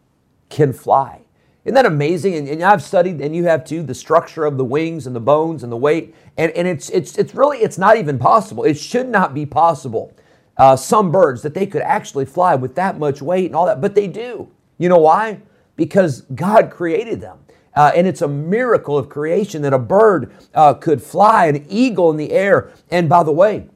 can 0.49 0.73
fly. 0.73 1.21
Isn't 1.65 1.75
that 1.75 1.85
amazing? 1.85 2.35
And, 2.35 2.47
and, 2.47 2.63
I've 2.63 2.83
studied, 2.83 3.21
and 3.21 3.33
you 3.35 3.45
have 3.45 3.63
too, 3.63 3.83
the 3.83 3.95
structure 3.95 4.43
of 4.43 4.57
the 4.57 4.65
wings 4.65 5.07
and 5.07 5.15
the 5.15 5.21
bones 5.21 5.63
and 5.63 5.71
the 5.71 5.77
weight. 5.77 6.13
And, 6.35 6.51
and 6.51 6.67
it's 6.67 6.89
it's 6.89 7.17
it's 7.17 7.35
really 7.35 7.59
it's 7.59 7.77
not 7.77 7.97
even 7.97 8.17
possible. 8.17 8.63
It 8.63 8.77
should 8.77 9.07
not 9.07 9.33
be 9.33 9.45
possible 9.45 10.13
uh, 10.57 10.75
some 10.75 11.11
birds 11.11 11.41
that 11.41 11.53
they 11.53 11.65
could 11.65 11.81
actually 11.81 12.25
fly 12.25 12.55
with 12.55 12.75
that 12.75 12.99
much 12.99 13.21
weight 13.21 13.47
and 13.47 13.55
all 13.55 13.65
that, 13.65 13.81
but 13.81 13.95
they 13.95 14.07
do. 14.07 14.49
You 14.77 14.89
know 14.89 14.99
why? 14.99 15.41
Because 15.75 16.21
God 16.21 16.69
created 16.69 17.21
them. 17.21 17.39
Uh, 17.75 17.91
and 17.95 18.05
it's 18.05 18.21
a 18.21 18.27
miracle 18.27 18.97
of 18.97 19.09
creation 19.09 19.63
that 19.63 19.73
a 19.73 19.79
bird 19.79 20.31
uh, 20.53 20.75
could 20.75 21.01
fly, 21.01 21.47
an 21.47 21.65
eagle 21.69 22.11
in 22.11 22.17
the 22.17 22.31
air. 22.31 22.71
And 22.91 23.09
by 23.09 23.23
the 23.23 23.31
way, 23.31 23.67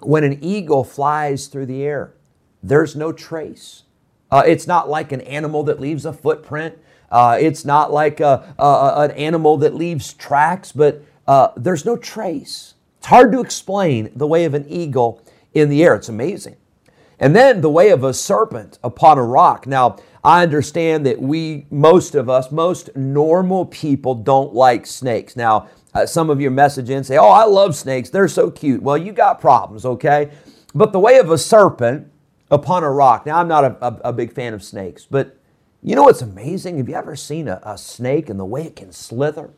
when 0.00 0.24
an 0.24 0.42
eagle 0.42 0.82
flies 0.84 1.46
through 1.46 1.66
the 1.66 1.82
air, 1.82 2.14
there's 2.62 2.96
no 2.96 3.12
trace. 3.12 3.82
Uh, 4.30 4.42
it's 4.46 4.66
not 4.66 4.88
like 4.88 5.12
an 5.12 5.20
animal 5.22 5.62
that 5.64 5.80
leaves 5.80 6.06
a 6.06 6.12
footprint. 6.12 6.78
Uh, 7.10 7.36
it's 7.40 7.64
not 7.64 7.92
like 7.92 8.20
a, 8.20 8.54
a, 8.58 9.02
an 9.02 9.10
animal 9.12 9.56
that 9.58 9.74
leaves 9.74 10.12
tracks, 10.14 10.72
but 10.72 11.02
uh, 11.26 11.48
there's 11.56 11.84
no 11.84 11.96
trace. 11.96 12.74
It's 12.98 13.06
hard 13.06 13.32
to 13.32 13.40
explain 13.40 14.10
the 14.14 14.26
way 14.26 14.44
of 14.44 14.54
an 14.54 14.66
eagle 14.68 15.22
in 15.54 15.68
the 15.68 15.82
air. 15.82 15.94
It's 15.94 16.08
amazing. 16.08 16.56
And 17.18 17.34
then 17.34 17.60
the 17.60 17.70
way 17.70 17.90
of 17.90 18.04
a 18.04 18.14
serpent 18.14 18.78
upon 18.84 19.18
a 19.18 19.24
rock. 19.24 19.66
Now, 19.66 19.96
I 20.22 20.42
understand 20.42 21.04
that 21.06 21.20
we, 21.20 21.66
most 21.70 22.14
of 22.14 22.28
us, 22.28 22.52
most 22.52 22.94
normal 22.96 23.66
people 23.66 24.14
don't 24.14 24.54
like 24.54 24.86
snakes. 24.86 25.36
Now, 25.36 25.68
Uh, 25.94 26.04
some 26.04 26.28
of 26.30 26.38
your 26.38 26.50
message 26.50 26.90
in 26.90 27.02
say, 27.02 27.16
Oh, 27.16 27.30
I 27.30 27.44
love 27.44 27.74
snakes. 27.74 28.10
They're 28.10 28.28
so 28.28 28.50
cute. 28.50 28.82
Well, 28.82 28.98
you 28.98 29.10
got 29.10 29.40
problems, 29.40 29.86
okay? 29.86 30.28
But 30.74 30.92
the 30.92 31.00
way 31.00 31.18
of 31.18 31.30
a 31.30 31.38
serpent 31.38 32.08
upon 32.50 32.84
a 32.84 32.90
rock. 32.90 33.24
Now, 33.24 33.38
I'm 33.38 33.48
not 33.48 33.64
a, 33.64 33.76
a, 33.80 34.00
a 34.10 34.12
big 34.12 34.32
fan 34.32 34.52
of 34.52 34.62
snakes, 34.62 35.06
but 35.10 35.38
you 35.82 35.96
know 35.96 36.04
what's 36.04 36.20
amazing? 36.22 36.76
Have 36.76 36.88
you 36.90 36.94
ever 36.94 37.16
seen 37.16 37.48
a, 37.48 37.60
a 37.64 37.78
snake 37.78 38.28
and 38.28 38.38
the 38.38 38.44
way 38.44 38.64
it 38.64 38.76
can 38.76 38.92
slither? 38.92 39.50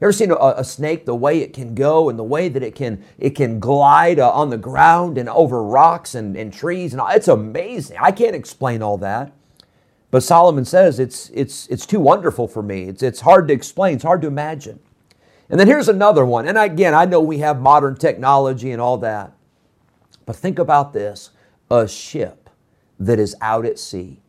You 0.00 0.06
ever 0.06 0.12
seen 0.12 0.30
a, 0.30 0.34
a, 0.34 0.64
snake, 0.64 1.06
the 1.06 1.14
way 1.14 1.40
it 1.40 1.54
can 1.54 1.74
go 1.74 2.10
and 2.10 2.18
the 2.18 2.24
way 2.24 2.50
that 2.50 2.62
it 2.62 2.74
can 2.74 3.02
it 3.18 3.30
can 3.30 3.58
glide 3.58 4.18
uh, 4.18 4.30
on 4.30 4.50
the 4.50 4.58
ground 4.58 5.16
and 5.16 5.26
over 5.30 5.62
rocks 5.62 6.14
and, 6.14 6.36
and 6.36 6.52
trees 6.52 6.92
and 6.92 7.00
all, 7.00 7.08
it's 7.08 7.28
amazing. 7.28 7.96
I 7.98 8.12
can't 8.12 8.36
explain 8.36 8.82
all 8.82 8.98
that. 8.98 9.32
But 10.10 10.22
Solomon 10.22 10.66
says 10.66 11.00
it's 11.00 11.30
it's 11.30 11.66
it's 11.68 11.86
too 11.86 12.00
wonderful 12.00 12.46
for 12.46 12.62
me. 12.62 12.84
It's 12.84 13.02
it's 13.02 13.20
hard 13.22 13.48
to 13.48 13.54
explain, 13.54 13.94
it's 13.94 14.04
hard 14.04 14.20
to 14.20 14.28
imagine. 14.28 14.80
And 15.48 15.58
then 15.58 15.66
here's 15.66 15.88
another 15.88 16.26
one. 16.26 16.46
And 16.46 16.58
again, 16.58 16.92
I 16.92 17.06
know 17.06 17.20
we 17.20 17.38
have 17.38 17.60
modern 17.60 17.96
technology 17.96 18.72
and 18.72 18.82
all 18.82 18.98
that. 18.98 19.32
But 20.26 20.36
think 20.36 20.58
about 20.58 20.92
this, 20.92 21.30
a 21.70 21.86
ship 21.88 22.50
that 22.98 23.18
is 23.18 23.34
out 23.40 23.64
at 23.64 23.78
sea. 23.78 24.20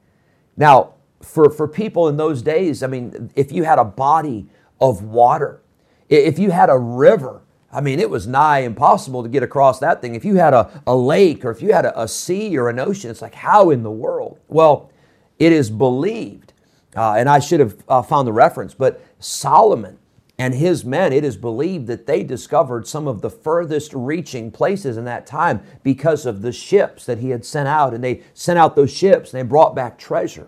Now, 0.56 0.94
for, 1.22 1.50
for 1.50 1.68
people 1.68 2.08
in 2.08 2.18
those 2.18 2.42
days, 2.42 2.84
I 2.84 2.88
mean, 2.88 3.32
if 3.36 3.52
you 3.52 3.64
had 3.64 3.80
a 3.80 3.84
body 3.84 4.48
of 4.80 5.04
water. 5.04 5.62
If 6.10 6.40
you 6.40 6.52
had 6.52 6.70
a 6.70 6.78
river, 6.78 7.42
I 7.72 7.82
mean, 7.82 8.00
it 8.00 8.10
was 8.10 8.28
nigh 8.28 8.60
impossible 8.60 9.24
to 9.24 9.30
get 9.30 9.44
across 9.44 9.80
that 9.80 10.02
thing. 10.02 10.16
If 10.16 10.24
you 10.24 10.36
had 10.36 10.54
a, 10.54 10.82
a 10.88 10.96
lake 10.96 11.44
or 11.44 11.52
if 11.52 11.62
you 11.62 11.74
had 11.74 11.86
a, 11.86 12.02
a 12.02 12.08
sea 12.08 12.58
or 12.58 12.70
an 12.70 12.80
ocean, 12.80 13.12
it's 13.12 13.22
like, 13.22 13.36
how 13.36 13.70
in 13.70 13.84
the 13.84 13.92
world? 13.92 14.40
Well, 14.48 14.92
it 15.38 15.52
is 15.52 15.70
believed, 15.70 16.54
uh, 16.96 17.14
and 17.14 17.30
I 17.30 17.40
should 17.40 17.60
have 17.60 17.84
uh, 17.88 18.02
found 18.02 18.28
the 18.28 18.34
reference, 18.34 18.74
but 18.74 19.04
Solomon 19.20 20.00
and 20.40 20.54
his 20.54 20.86
men, 20.86 21.14
it 21.14 21.24
is 21.24 21.36
believed 21.36 21.88
that 21.88 22.06
they 22.06 22.24
discovered 22.24 22.88
some 22.88 23.08
of 23.08 23.22
the 23.22 23.30
furthest 23.30 23.92
reaching 23.94 24.52
places 24.52 24.96
in 24.96 25.06
that 25.06 25.26
time 25.26 25.62
because 25.84 26.26
of 26.28 26.42
the 26.44 26.52
ships 26.52 27.06
that 27.08 27.18
he 27.18 27.32
had 27.32 27.44
sent 27.44 27.68
out. 27.68 27.94
And 27.94 28.04
they 28.04 28.22
sent 28.36 28.60
out 28.60 28.76
those 28.76 28.92
ships 28.92 29.34
and 29.34 29.40
they 29.40 29.48
brought 29.48 29.74
back 29.74 29.98
treasure. 29.98 30.48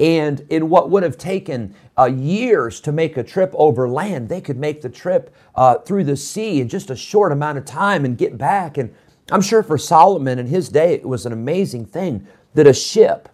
And 0.00 0.46
in 0.48 0.70
what 0.70 0.88
would 0.88 1.02
have 1.02 1.18
taken 1.18 1.74
uh, 1.98 2.06
years 2.06 2.80
to 2.80 2.90
make 2.90 3.18
a 3.18 3.22
trip 3.22 3.52
over 3.54 3.86
land, 3.86 4.30
they 4.30 4.40
could 4.40 4.56
make 4.56 4.80
the 4.80 4.88
trip 4.88 5.32
uh, 5.54 5.76
through 5.76 6.04
the 6.04 6.16
sea 6.16 6.62
in 6.62 6.68
just 6.70 6.88
a 6.88 6.96
short 6.96 7.32
amount 7.32 7.58
of 7.58 7.66
time 7.66 8.06
and 8.06 8.16
get 8.16 8.38
back. 8.38 8.78
And 8.78 8.94
I'm 9.30 9.42
sure 9.42 9.62
for 9.62 9.76
Solomon 9.76 10.38
in 10.38 10.46
his 10.46 10.70
day, 10.70 10.94
it 10.94 11.06
was 11.06 11.26
an 11.26 11.34
amazing 11.34 11.84
thing 11.84 12.26
that 12.54 12.66
a 12.66 12.72
ship 12.72 13.28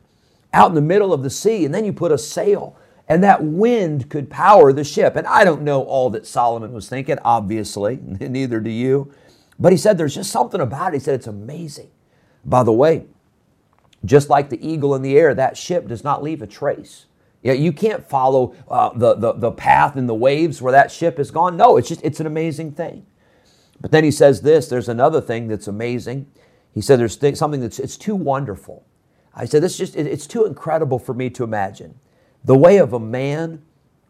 out 0.52 0.68
in 0.68 0.74
the 0.74 0.80
middle 0.80 1.12
of 1.12 1.22
the 1.22 1.30
sea, 1.30 1.64
and 1.64 1.72
then 1.72 1.84
you 1.84 1.92
put 1.92 2.10
a 2.10 2.18
sail, 2.18 2.76
and 3.08 3.22
that 3.22 3.44
wind 3.44 4.10
could 4.10 4.28
power 4.28 4.72
the 4.72 4.82
ship. 4.84 5.14
And 5.14 5.26
I 5.26 5.44
don't 5.44 5.62
know 5.62 5.84
all 5.84 6.10
that 6.10 6.26
Solomon 6.26 6.72
was 6.72 6.88
thinking, 6.88 7.18
obviously, 7.24 7.96
neither 8.02 8.58
do 8.58 8.70
you. 8.70 9.12
But 9.58 9.70
he 9.70 9.78
said 9.78 9.96
there's 9.98 10.16
just 10.16 10.32
something 10.32 10.60
about 10.60 10.88
it. 10.88 10.96
He 10.96 11.00
said 11.00 11.14
it's 11.14 11.28
amazing. 11.28 11.90
By 12.44 12.64
the 12.64 12.72
way, 12.72 13.06
just 14.06 14.28
like 14.30 14.48
the 14.48 14.66
eagle 14.66 14.94
in 14.94 15.02
the 15.02 15.18
air, 15.18 15.34
that 15.34 15.56
ship 15.56 15.88
does 15.88 16.04
not 16.04 16.22
leave 16.22 16.42
a 16.42 16.46
trace. 16.46 17.06
Yeah, 17.42 17.52
you 17.52 17.72
can't 17.72 18.08
follow 18.08 18.54
uh, 18.68 18.90
the, 18.94 19.14
the, 19.14 19.32
the 19.34 19.52
path 19.52 19.96
in 19.96 20.06
the 20.06 20.14
waves 20.14 20.60
where 20.60 20.72
that 20.72 20.90
ship 20.90 21.18
is 21.18 21.30
gone. 21.30 21.56
No, 21.56 21.76
it's 21.76 21.88
just, 21.88 22.02
it's 22.02 22.18
an 22.18 22.26
amazing 22.26 22.72
thing. 22.72 23.06
But 23.80 23.90
then 23.90 24.04
he 24.04 24.10
says 24.10 24.42
this, 24.42 24.68
there's 24.68 24.88
another 24.88 25.20
thing 25.20 25.48
that's 25.48 25.68
amazing. 25.68 26.26
He 26.72 26.80
said 26.80 26.98
there's 26.98 27.16
th- 27.16 27.36
something 27.36 27.60
that's, 27.60 27.78
it's 27.78 27.96
too 27.96 28.16
wonderful. 28.16 28.84
I 29.34 29.44
said, 29.44 29.62
this 29.62 29.76
just, 29.76 29.96
it, 29.96 30.06
it's 30.06 30.26
too 30.26 30.44
incredible 30.44 30.98
for 30.98 31.14
me 31.14 31.30
to 31.30 31.44
imagine. 31.44 31.98
The 32.44 32.56
way 32.56 32.78
of 32.78 32.92
a 32.92 33.00
man 33.00 33.62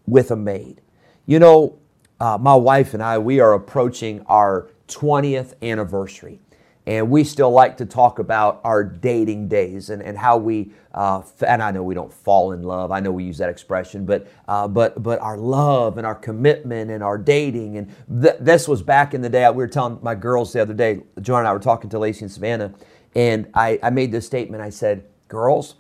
with 0.06 0.30
a 0.30 0.36
maid. 0.36 0.80
You 1.26 1.38
know, 1.38 1.78
uh, 2.20 2.38
my 2.40 2.54
wife 2.54 2.94
and 2.94 3.02
I, 3.02 3.18
we 3.18 3.40
are 3.40 3.52
approaching 3.54 4.22
our 4.26 4.70
20th 4.88 5.54
anniversary. 5.62 6.40
And 6.86 7.10
we 7.10 7.24
still 7.24 7.50
like 7.50 7.76
to 7.78 7.86
talk 7.86 8.20
about 8.20 8.60
our 8.62 8.84
dating 8.84 9.49
days 9.49 9.90
and, 9.90 10.00
and 10.00 10.16
how 10.16 10.36
we, 10.36 10.70
uh, 10.94 11.22
and 11.44 11.60
I 11.60 11.72
know 11.72 11.82
we 11.82 11.94
don't 11.94 12.12
fall 12.12 12.52
in 12.52 12.62
love. 12.62 12.92
I 12.92 13.00
know 13.00 13.10
we 13.10 13.25
use 13.25 13.38
that 13.38 13.49
expression, 13.49 14.06
but, 14.06 14.28
uh, 14.46 14.68
but, 14.68 15.02
but 15.02 15.18
our 15.20 15.36
love 15.36 15.99
and 15.99 16.06
our 16.06 16.14
commitment 16.14 16.92
and 16.92 17.02
our 17.02 17.18
dating. 17.18 17.76
And 17.78 18.22
th- 18.22 18.36
this 18.38 18.68
was 18.68 18.82
back 18.82 19.14
in 19.14 19.20
the 19.20 19.28
day. 19.28 19.49
We 19.50 19.56
were 19.56 19.66
telling 19.66 19.99
my 20.00 20.14
girls 20.14 20.52
the 20.52 20.62
other 20.62 20.75
day, 20.75 21.00
Joan 21.20 21.40
and 21.40 21.49
I 21.49 21.52
were 21.52 21.58
talking 21.58 21.90
to 21.90 21.99
Lacey 21.99 22.25
and 22.25 22.30
Savannah, 22.32 22.72
and 23.16 23.49
I, 23.52 23.80
I 23.82 23.90
made 23.90 24.12
this 24.12 24.26
statement. 24.26 24.62
I 24.62 24.70
said, 24.70 25.04
Girls, 25.26 25.75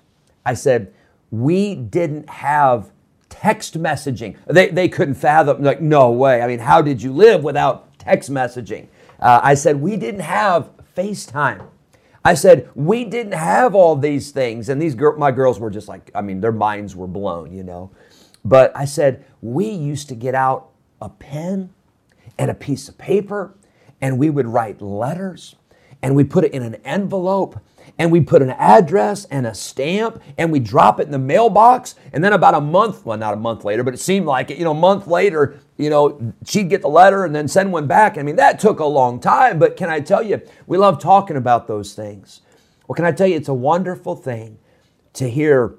I 0.44 0.54
said, 0.54 0.92
we 1.30 1.76
didn't 1.76 2.28
have 2.28 2.90
text 3.28 3.80
messaging. 3.80 4.36
They, 4.46 4.70
they 4.70 4.88
couldn't 4.88 5.14
fathom, 5.14 5.62
like, 5.62 5.80
no 5.80 6.10
way. 6.10 6.42
I 6.42 6.48
mean, 6.48 6.58
how 6.58 6.82
did 6.82 7.00
you 7.00 7.12
live 7.12 7.44
without 7.44 7.96
text 7.98 8.28
messaging? 8.28 8.88
Uh, 9.20 9.40
I 9.42 9.54
said, 9.54 9.80
we 9.80 9.96
didn't 9.96 10.20
have 10.20 10.70
FaceTime. 10.96 11.68
I 12.24 12.34
said, 12.34 12.68
we 12.74 13.04
didn't 13.04 13.34
have 13.34 13.74
all 13.74 13.94
these 13.94 14.32
things. 14.32 14.68
And 14.68 14.82
these 14.82 14.96
girl, 14.96 15.16
my 15.16 15.30
girls 15.30 15.60
were 15.60 15.70
just 15.70 15.86
like, 15.86 16.10
I 16.14 16.22
mean, 16.22 16.40
their 16.40 16.50
minds 16.50 16.96
were 16.96 17.06
blown, 17.06 17.52
you 17.52 17.62
know. 17.62 17.92
But 18.44 18.76
I 18.76 18.84
said, 18.84 19.24
we 19.40 19.68
used 19.68 20.08
to 20.08 20.14
get 20.14 20.34
out 20.34 20.70
a 21.00 21.08
pen 21.08 21.70
and 22.38 22.50
a 22.50 22.54
piece 22.54 22.88
of 22.88 22.98
paper 22.98 23.54
and 24.00 24.18
we 24.18 24.30
would 24.30 24.46
write 24.46 24.80
letters 24.80 25.56
and 26.02 26.14
we 26.14 26.24
put 26.24 26.44
it 26.44 26.52
in 26.52 26.62
an 26.62 26.76
envelope 26.84 27.60
and 27.98 28.10
we 28.12 28.20
put 28.20 28.42
an 28.42 28.50
address 28.50 29.24
and 29.26 29.46
a 29.46 29.54
stamp 29.54 30.20
and 30.36 30.50
we 30.52 30.58
drop 30.58 31.00
it 31.00 31.04
in 31.04 31.12
the 31.12 31.18
mailbox. 31.18 31.94
And 32.12 32.22
then 32.22 32.32
about 32.32 32.54
a 32.54 32.60
month, 32.60 33.06
well, 33.06 33.16
not 33.16 33.34
a 33.34 33.38
month 33.38 33.64
later, 33.64 33.82
but 33.82 33.94
it 33.94 33.98
seemed 33.98 34.26
like 34.26 34.50
it, 34.50 34.58
you 34.58 34.64
know, 34.64 34.72
a 34.72 34.74
month 34.74 35.06
later, 35.06 35.60
you 35.76 35.90
know, 35.90 36.34
she'd 36.46 36.70
get 36.70 36.82
the 36.82 36.88
letter 36.88 37.24
and 37.24 37.34
then 37.34 37.48
send 37.48 37.72
one 37.72 37.86
back. 37.86 38.16
I 38.16 38.22
mean, 38.22 38.36
that 38.36 38.58
took 38.58 38.80
a 38.80 38.84
long 38.84 39.20
time, 39.20 39.58
but 39.58 39.76
can 39.76 39.90
I 39.90 40.00
tell 40.00 40.22
you, 40.22 40.40
we 40.66 40.78
love 40.78 41.00
talking 41.00 41.36
about 41.36 41.66
those 41.66 41.94
things. 41.94 42.40
Well, 42.86 42.94
can 42.94 43.04
I 43.04 43.12
tell 43.12 43.26
you, 43.26 43.36
it's 43.36 43.48
a 43.48 43.54
wonderful 43.54 44.16
thing 44.16 44.58
to 45.14 45.28
hear 45.28 45.74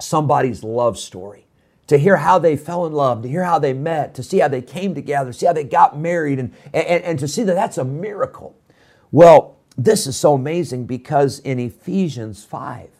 somebody's 0.00 0.64
love 0.64 0.98
story, 0.98 1.46
to 1.86 1.98
hear 1.98 2.16
how 2.16 2.38
they 2.38 2.56
fell 2.56 2.86
in 2.86 2.92
love, 2.92 3.22
to 3.22 3.28
hear 3.28 3.44
how 3.44 3.58
they 3.58 3.72
met, 3.72 4.14
to 4.14 4.22
see 4.22 4.38
how 4.38 4.48
they 4.48 4.62
came 4.62 4.94
together, 4.94 5.32
see 5.32 5.46
how 5.46 5.52
they 5.52 5.64
got 5.64 5.98
married, 5.98 6.38
and, 6.38 6.52
and, 6.72 7.04
and 7.04 7.18
to 7.18 7.28
see 7.28 7.44
that 7.44 7.54
that's 7.54 7.78
a 7.78 7.84
miracle. 7.84 8.56
Well, 9.12 9.58
this 9.76 10.06
is 10.06 10.16
so 10.16 10.34
amazing 10.34 10.86
because 10.86 11.38
in 11.40 11.58
Ephesians 11.58 12.44
5, 12.44 12.90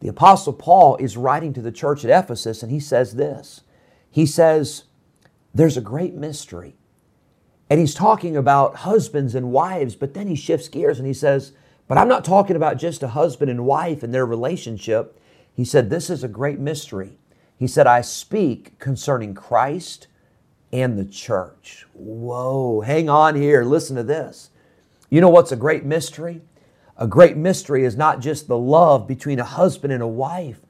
the 0.00 0.08
Apostle 0.08 0.52
Paul 0.52 0.96
is 0.96 1.16
writing 1.16 1.52
to 1.54 1.62
the 1.62 1.72
church 1.72 2.04
at 2.04 2.24
Ephesus 2.24 2.62
and 2.62 2.70
he 2.70 2.80
says 2.80 3.14
this. 3.14 3.62
He 4.10 4.26
says, 4.26 4.84
There's 5.56 5.78
a 5.78 5.80
great 5.80 6.12
mystery. 6.12 6.76
And 7.70 7.80
he's 7.80 7.94
talking 7.94 8.36
about 8.36 8.76
husbands 8.76 9.34
and 9.34 9.50
wives, 9.50 9.96
but 9.96 10.12
then 10.12 10.26
he 10.26 10.34
shifts 10.34 10.68
gears 10.68 10.98
and 10.98 11.06
he 11.06 11.14
says, 11.14 11.52
But 11.88 11.96
I'm 11.96 12.08
not 12.08 12.26
talking 12.26 12.56
about 12.56 12.76
just 12.76 13.02
a 13.02 13.08
husband 13.08 13.50
and 13.50 13.64
wife 13.64 14.02
and 14.02 14.12
their 14.12 14.26
relationship. 14.26 15.18
He 15.54 15.64
said, 15.64 15.88
This 15.88 16.10
is 16.10 16.22
a 16.22 16.28
great 16.28 16.58
mystery. 16.58 17.16
He 17.58 17.66
said, 17.66 17.86
I 17.86 18.02
speak 18.02 18.78
concerning 18.78 19.32
Christ 19.32 20.08
and 20.74 20.98
the 20.98 21.06
church. 21.06 21.86
Whoa, 21.94 22.82
hang 22.82 23.08
on 23.08 23.34
here. 23.34 23.64
Listen 23.64 23.96
to 23.96 24.02
this. 24.02 24.50
You 25.08 25.22
know 25.22 25.30
what's 25.30 25.52
a 25.52 25.56
great 25.56 25.86
mystery? 25.86 26.42
A 26.98 27.06
great 27.06 27.38
mystery 27.38 27.86
is 27.86 27.96
not 27.96 28.20
just 28.20 28.46
the 28.46 28.58
love 28.58 29.08
between 29.08 29.40
a 29.40 29.44
husband 29.44 29.90
and 29.90 30.02
a 30.02 30.06
wife, 30.06 30.60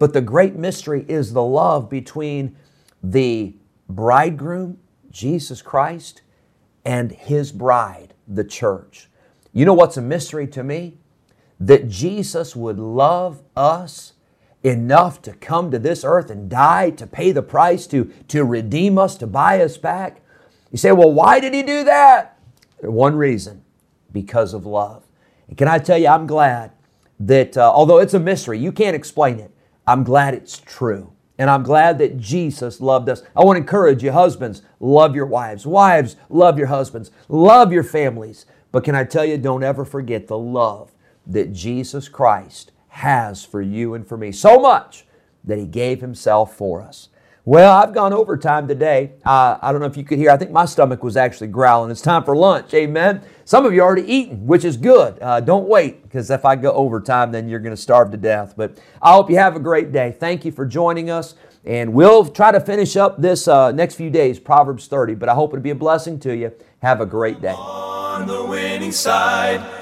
but 0.00 0.12
the 0.12 0.20
great 0.20 0.56
mystery 0.56 1.04
is 1.06 1.32
the 1.32 1.44
love 1.44 1.88
between 1.88 2.56
the 3.04 3.54
bridegroom, 3.94 4.78
Jesus 5.10 5.62
Christ, 5.62 6.22
and 6.84 7.12
his 7.12 7.52
bride, 7.52 8.14
the 8.26 8.44
church. 8.44 9.08
You 9.52 9.64
know 9.64 9.74
what's 9.74 9.96
a 9.96 10.02
mystery 10.02 10.46
to 10.48 10.64
me? 10.64 10.98
That 11.60 11.88
Jesus 11.88 12.56
would 12.56 12.78
love 12.78 13.42
us 13.56 14.14
enough 14.62 15.20
to 15.22 15.32
come 15.32 15.70
to 15.70 15.78
this 15.78 16.04
earth 16.04 16.30
and 16.30 16.48
die 16.48 16.90
to 16.90 17.06
pay 17.06 17.32
the 17.32 17.42
price 17.42 17.86
to, 17.88 18.12
to 18.28 18.44
redeem 18.44 18.98
us, 18.98 19.16
to 19.16 19.26
buy 19.26 19.60
us 19.60 19.76
back. 19.76 20.22
You 20.70 20.78
say, 20.78 20.92
well, 20.92 21.12
why 21.12 21.40
did 21.40 21.52
he 21.52 21.62
do 21.62 21.84
that? 21.84 22.38
One 22.80 23.16
reason 23.16 23.62
because 24.12 24.54
of 24.54 24.66
love. 24.66 25.04
And 25.48 25.56
can 25.56 25.68
I 25.68 25.78
tell 25.78 25.98
you, 25.98 26.08
I'm 26.08 26.26
glad 26.26 26.72
that 27.20 27.56
uh, 27.56 27.70
although 27.72 27.98
it's 27.98 28.14
a 28.14 28.20
mystery, 28.20 28.58
you 28.58 28.72
can't 28.72 28.96
explain 28.96 29.38
it, 29.38 29.50
I'm 29.86 30.04
glad 30.04 30.34
it's 30.34 30.58
true. 30.58 31.11
And 31.38 31.48
I'm 31.48 31.62
glad 31.62 31.98
that 31.98 32.18
Jesus 32.18 32.80
loved 32.80 33.08
us. 33.08 33.22
I 33.34 33.42
want 33.42 33.56
to 33.56 33.62
encourage 33.62 34.02
you, 34.02 34.12
husbands, 34.12 34.62
love 34.80 35.14
your 35.14 35.26
wives. 35.26 35.66
Wives, 35.66 36.16
love 36.28 36.58
your 36.58 36.68
husbands. 36.68 37.10
Love 37.28 37.72
your 37.72 37.82
families. 37.82 38.46
But 38.70 38.84
can 38.84 38.94
I 38.94 39.04
tell 39.04 39.24
you, 39.24 39.38
don't 39.38 39.62
ever 39.62 39.84
forget 39.84 40.26
the 40.26 40.38
love 40.38 40.92
that 41.26 41.52
Jesus 41.52 42.08
Christ 42.08 42.72
has 42.88 43.44
for 43.44 43.62
you 43.62 43.94
and 43.94 44.06
for 44.06 44.16
me. 44.16 44.32
So 44.32 44.60
much 44.60 45.06
that 45.44 45.58
He 45.58 45.66
gave 45.66 46.00
Himself 46.00 46.56
for 46.56 46.82
us. 46.82 47.08
Well, 47.44 47.76
I've 47.76 47.92
gone 47.92 48.12
overtime 48.12 48.68
today. 48.68 49.14
Uh, 49.24 49.58
I 49.60 49.72
don't 49.72 49.80
know 49.80 49.88
if 49.88 49.96
you 49.96 50.04
could 50.04 50.18
hear. 50.18 50.30
I 50.30 50.36
think 50.36 50.52
my 50.52 50.64
stomach 50.64 51.02
was 51.02 51.16
actually 51.16 51.48
growling. 51.48 51.90
It's 51.90 52.00
time 52.00 52.22
for 52.22 52.36
lunch. 52.36 52.72
Amen. 52.72 53.20
Some 53.44 53.66
of 53.66 53.74
you 53.74 53.80
already 53.80 54.04
eaten, 54.10 54.46
which 54.46 54.64
is 54.64 54.76
good. 54.76 55.18
Uh, 55.20 55.40
don't 55.40 55.66
wait, 55.66 56.04
because 56.04 56.30
if 56.30 56.44
I 56.44 56.54
go 56.54 56.70
overtime, 56.72 57.32
then 57.32 57.48
you're 57.48 57.58
going 57.58 57.74
to 57.74 57.80
starve 57.80 58.12
to 58.12 58.16
death. 58.16 58.54
But 58.56 58.78
I 59.02 59.14
hope 59.14 59.28
you 59.28 59.38
have 59.38 59.56
a 59.56 59.60
great 59.60 59.90
day. 59.90 60.14
Thank 60.16 60.44
you 60.44 60.52
for 60.52 60.64
joining 60.64 61.10
us. 61.10 61.34
And 61.64 61.92
we'll 61.94 62.26
try 62.26 62.52
to 62.52 62.60
finish 62.60 62.96
up 62.96 63.20
this 63.20 63.48
uh, 63.48 63.72
next 63.72 63.96
few 63.96 64.10
days, 64.10 64.38
Proverbs 64.38 64.86
30. 64.86 65.16
But 65.16 65.28
I 65.28 65.34
hope 65.34 65.50
it'll 65.50 65.62
be 65.62 65.70
a 65.70 65.74
blessing 65.74 66.20
to 66.20 66.36
you. 66.36 66.52
Have 66.80 67.00
a 67.00 67.06
great 67.06 67.40
day. 67.40 67.54
On 67.54 68.24
the 68.24 68.44
winning 68.44 68.92
side. 68.92 69.81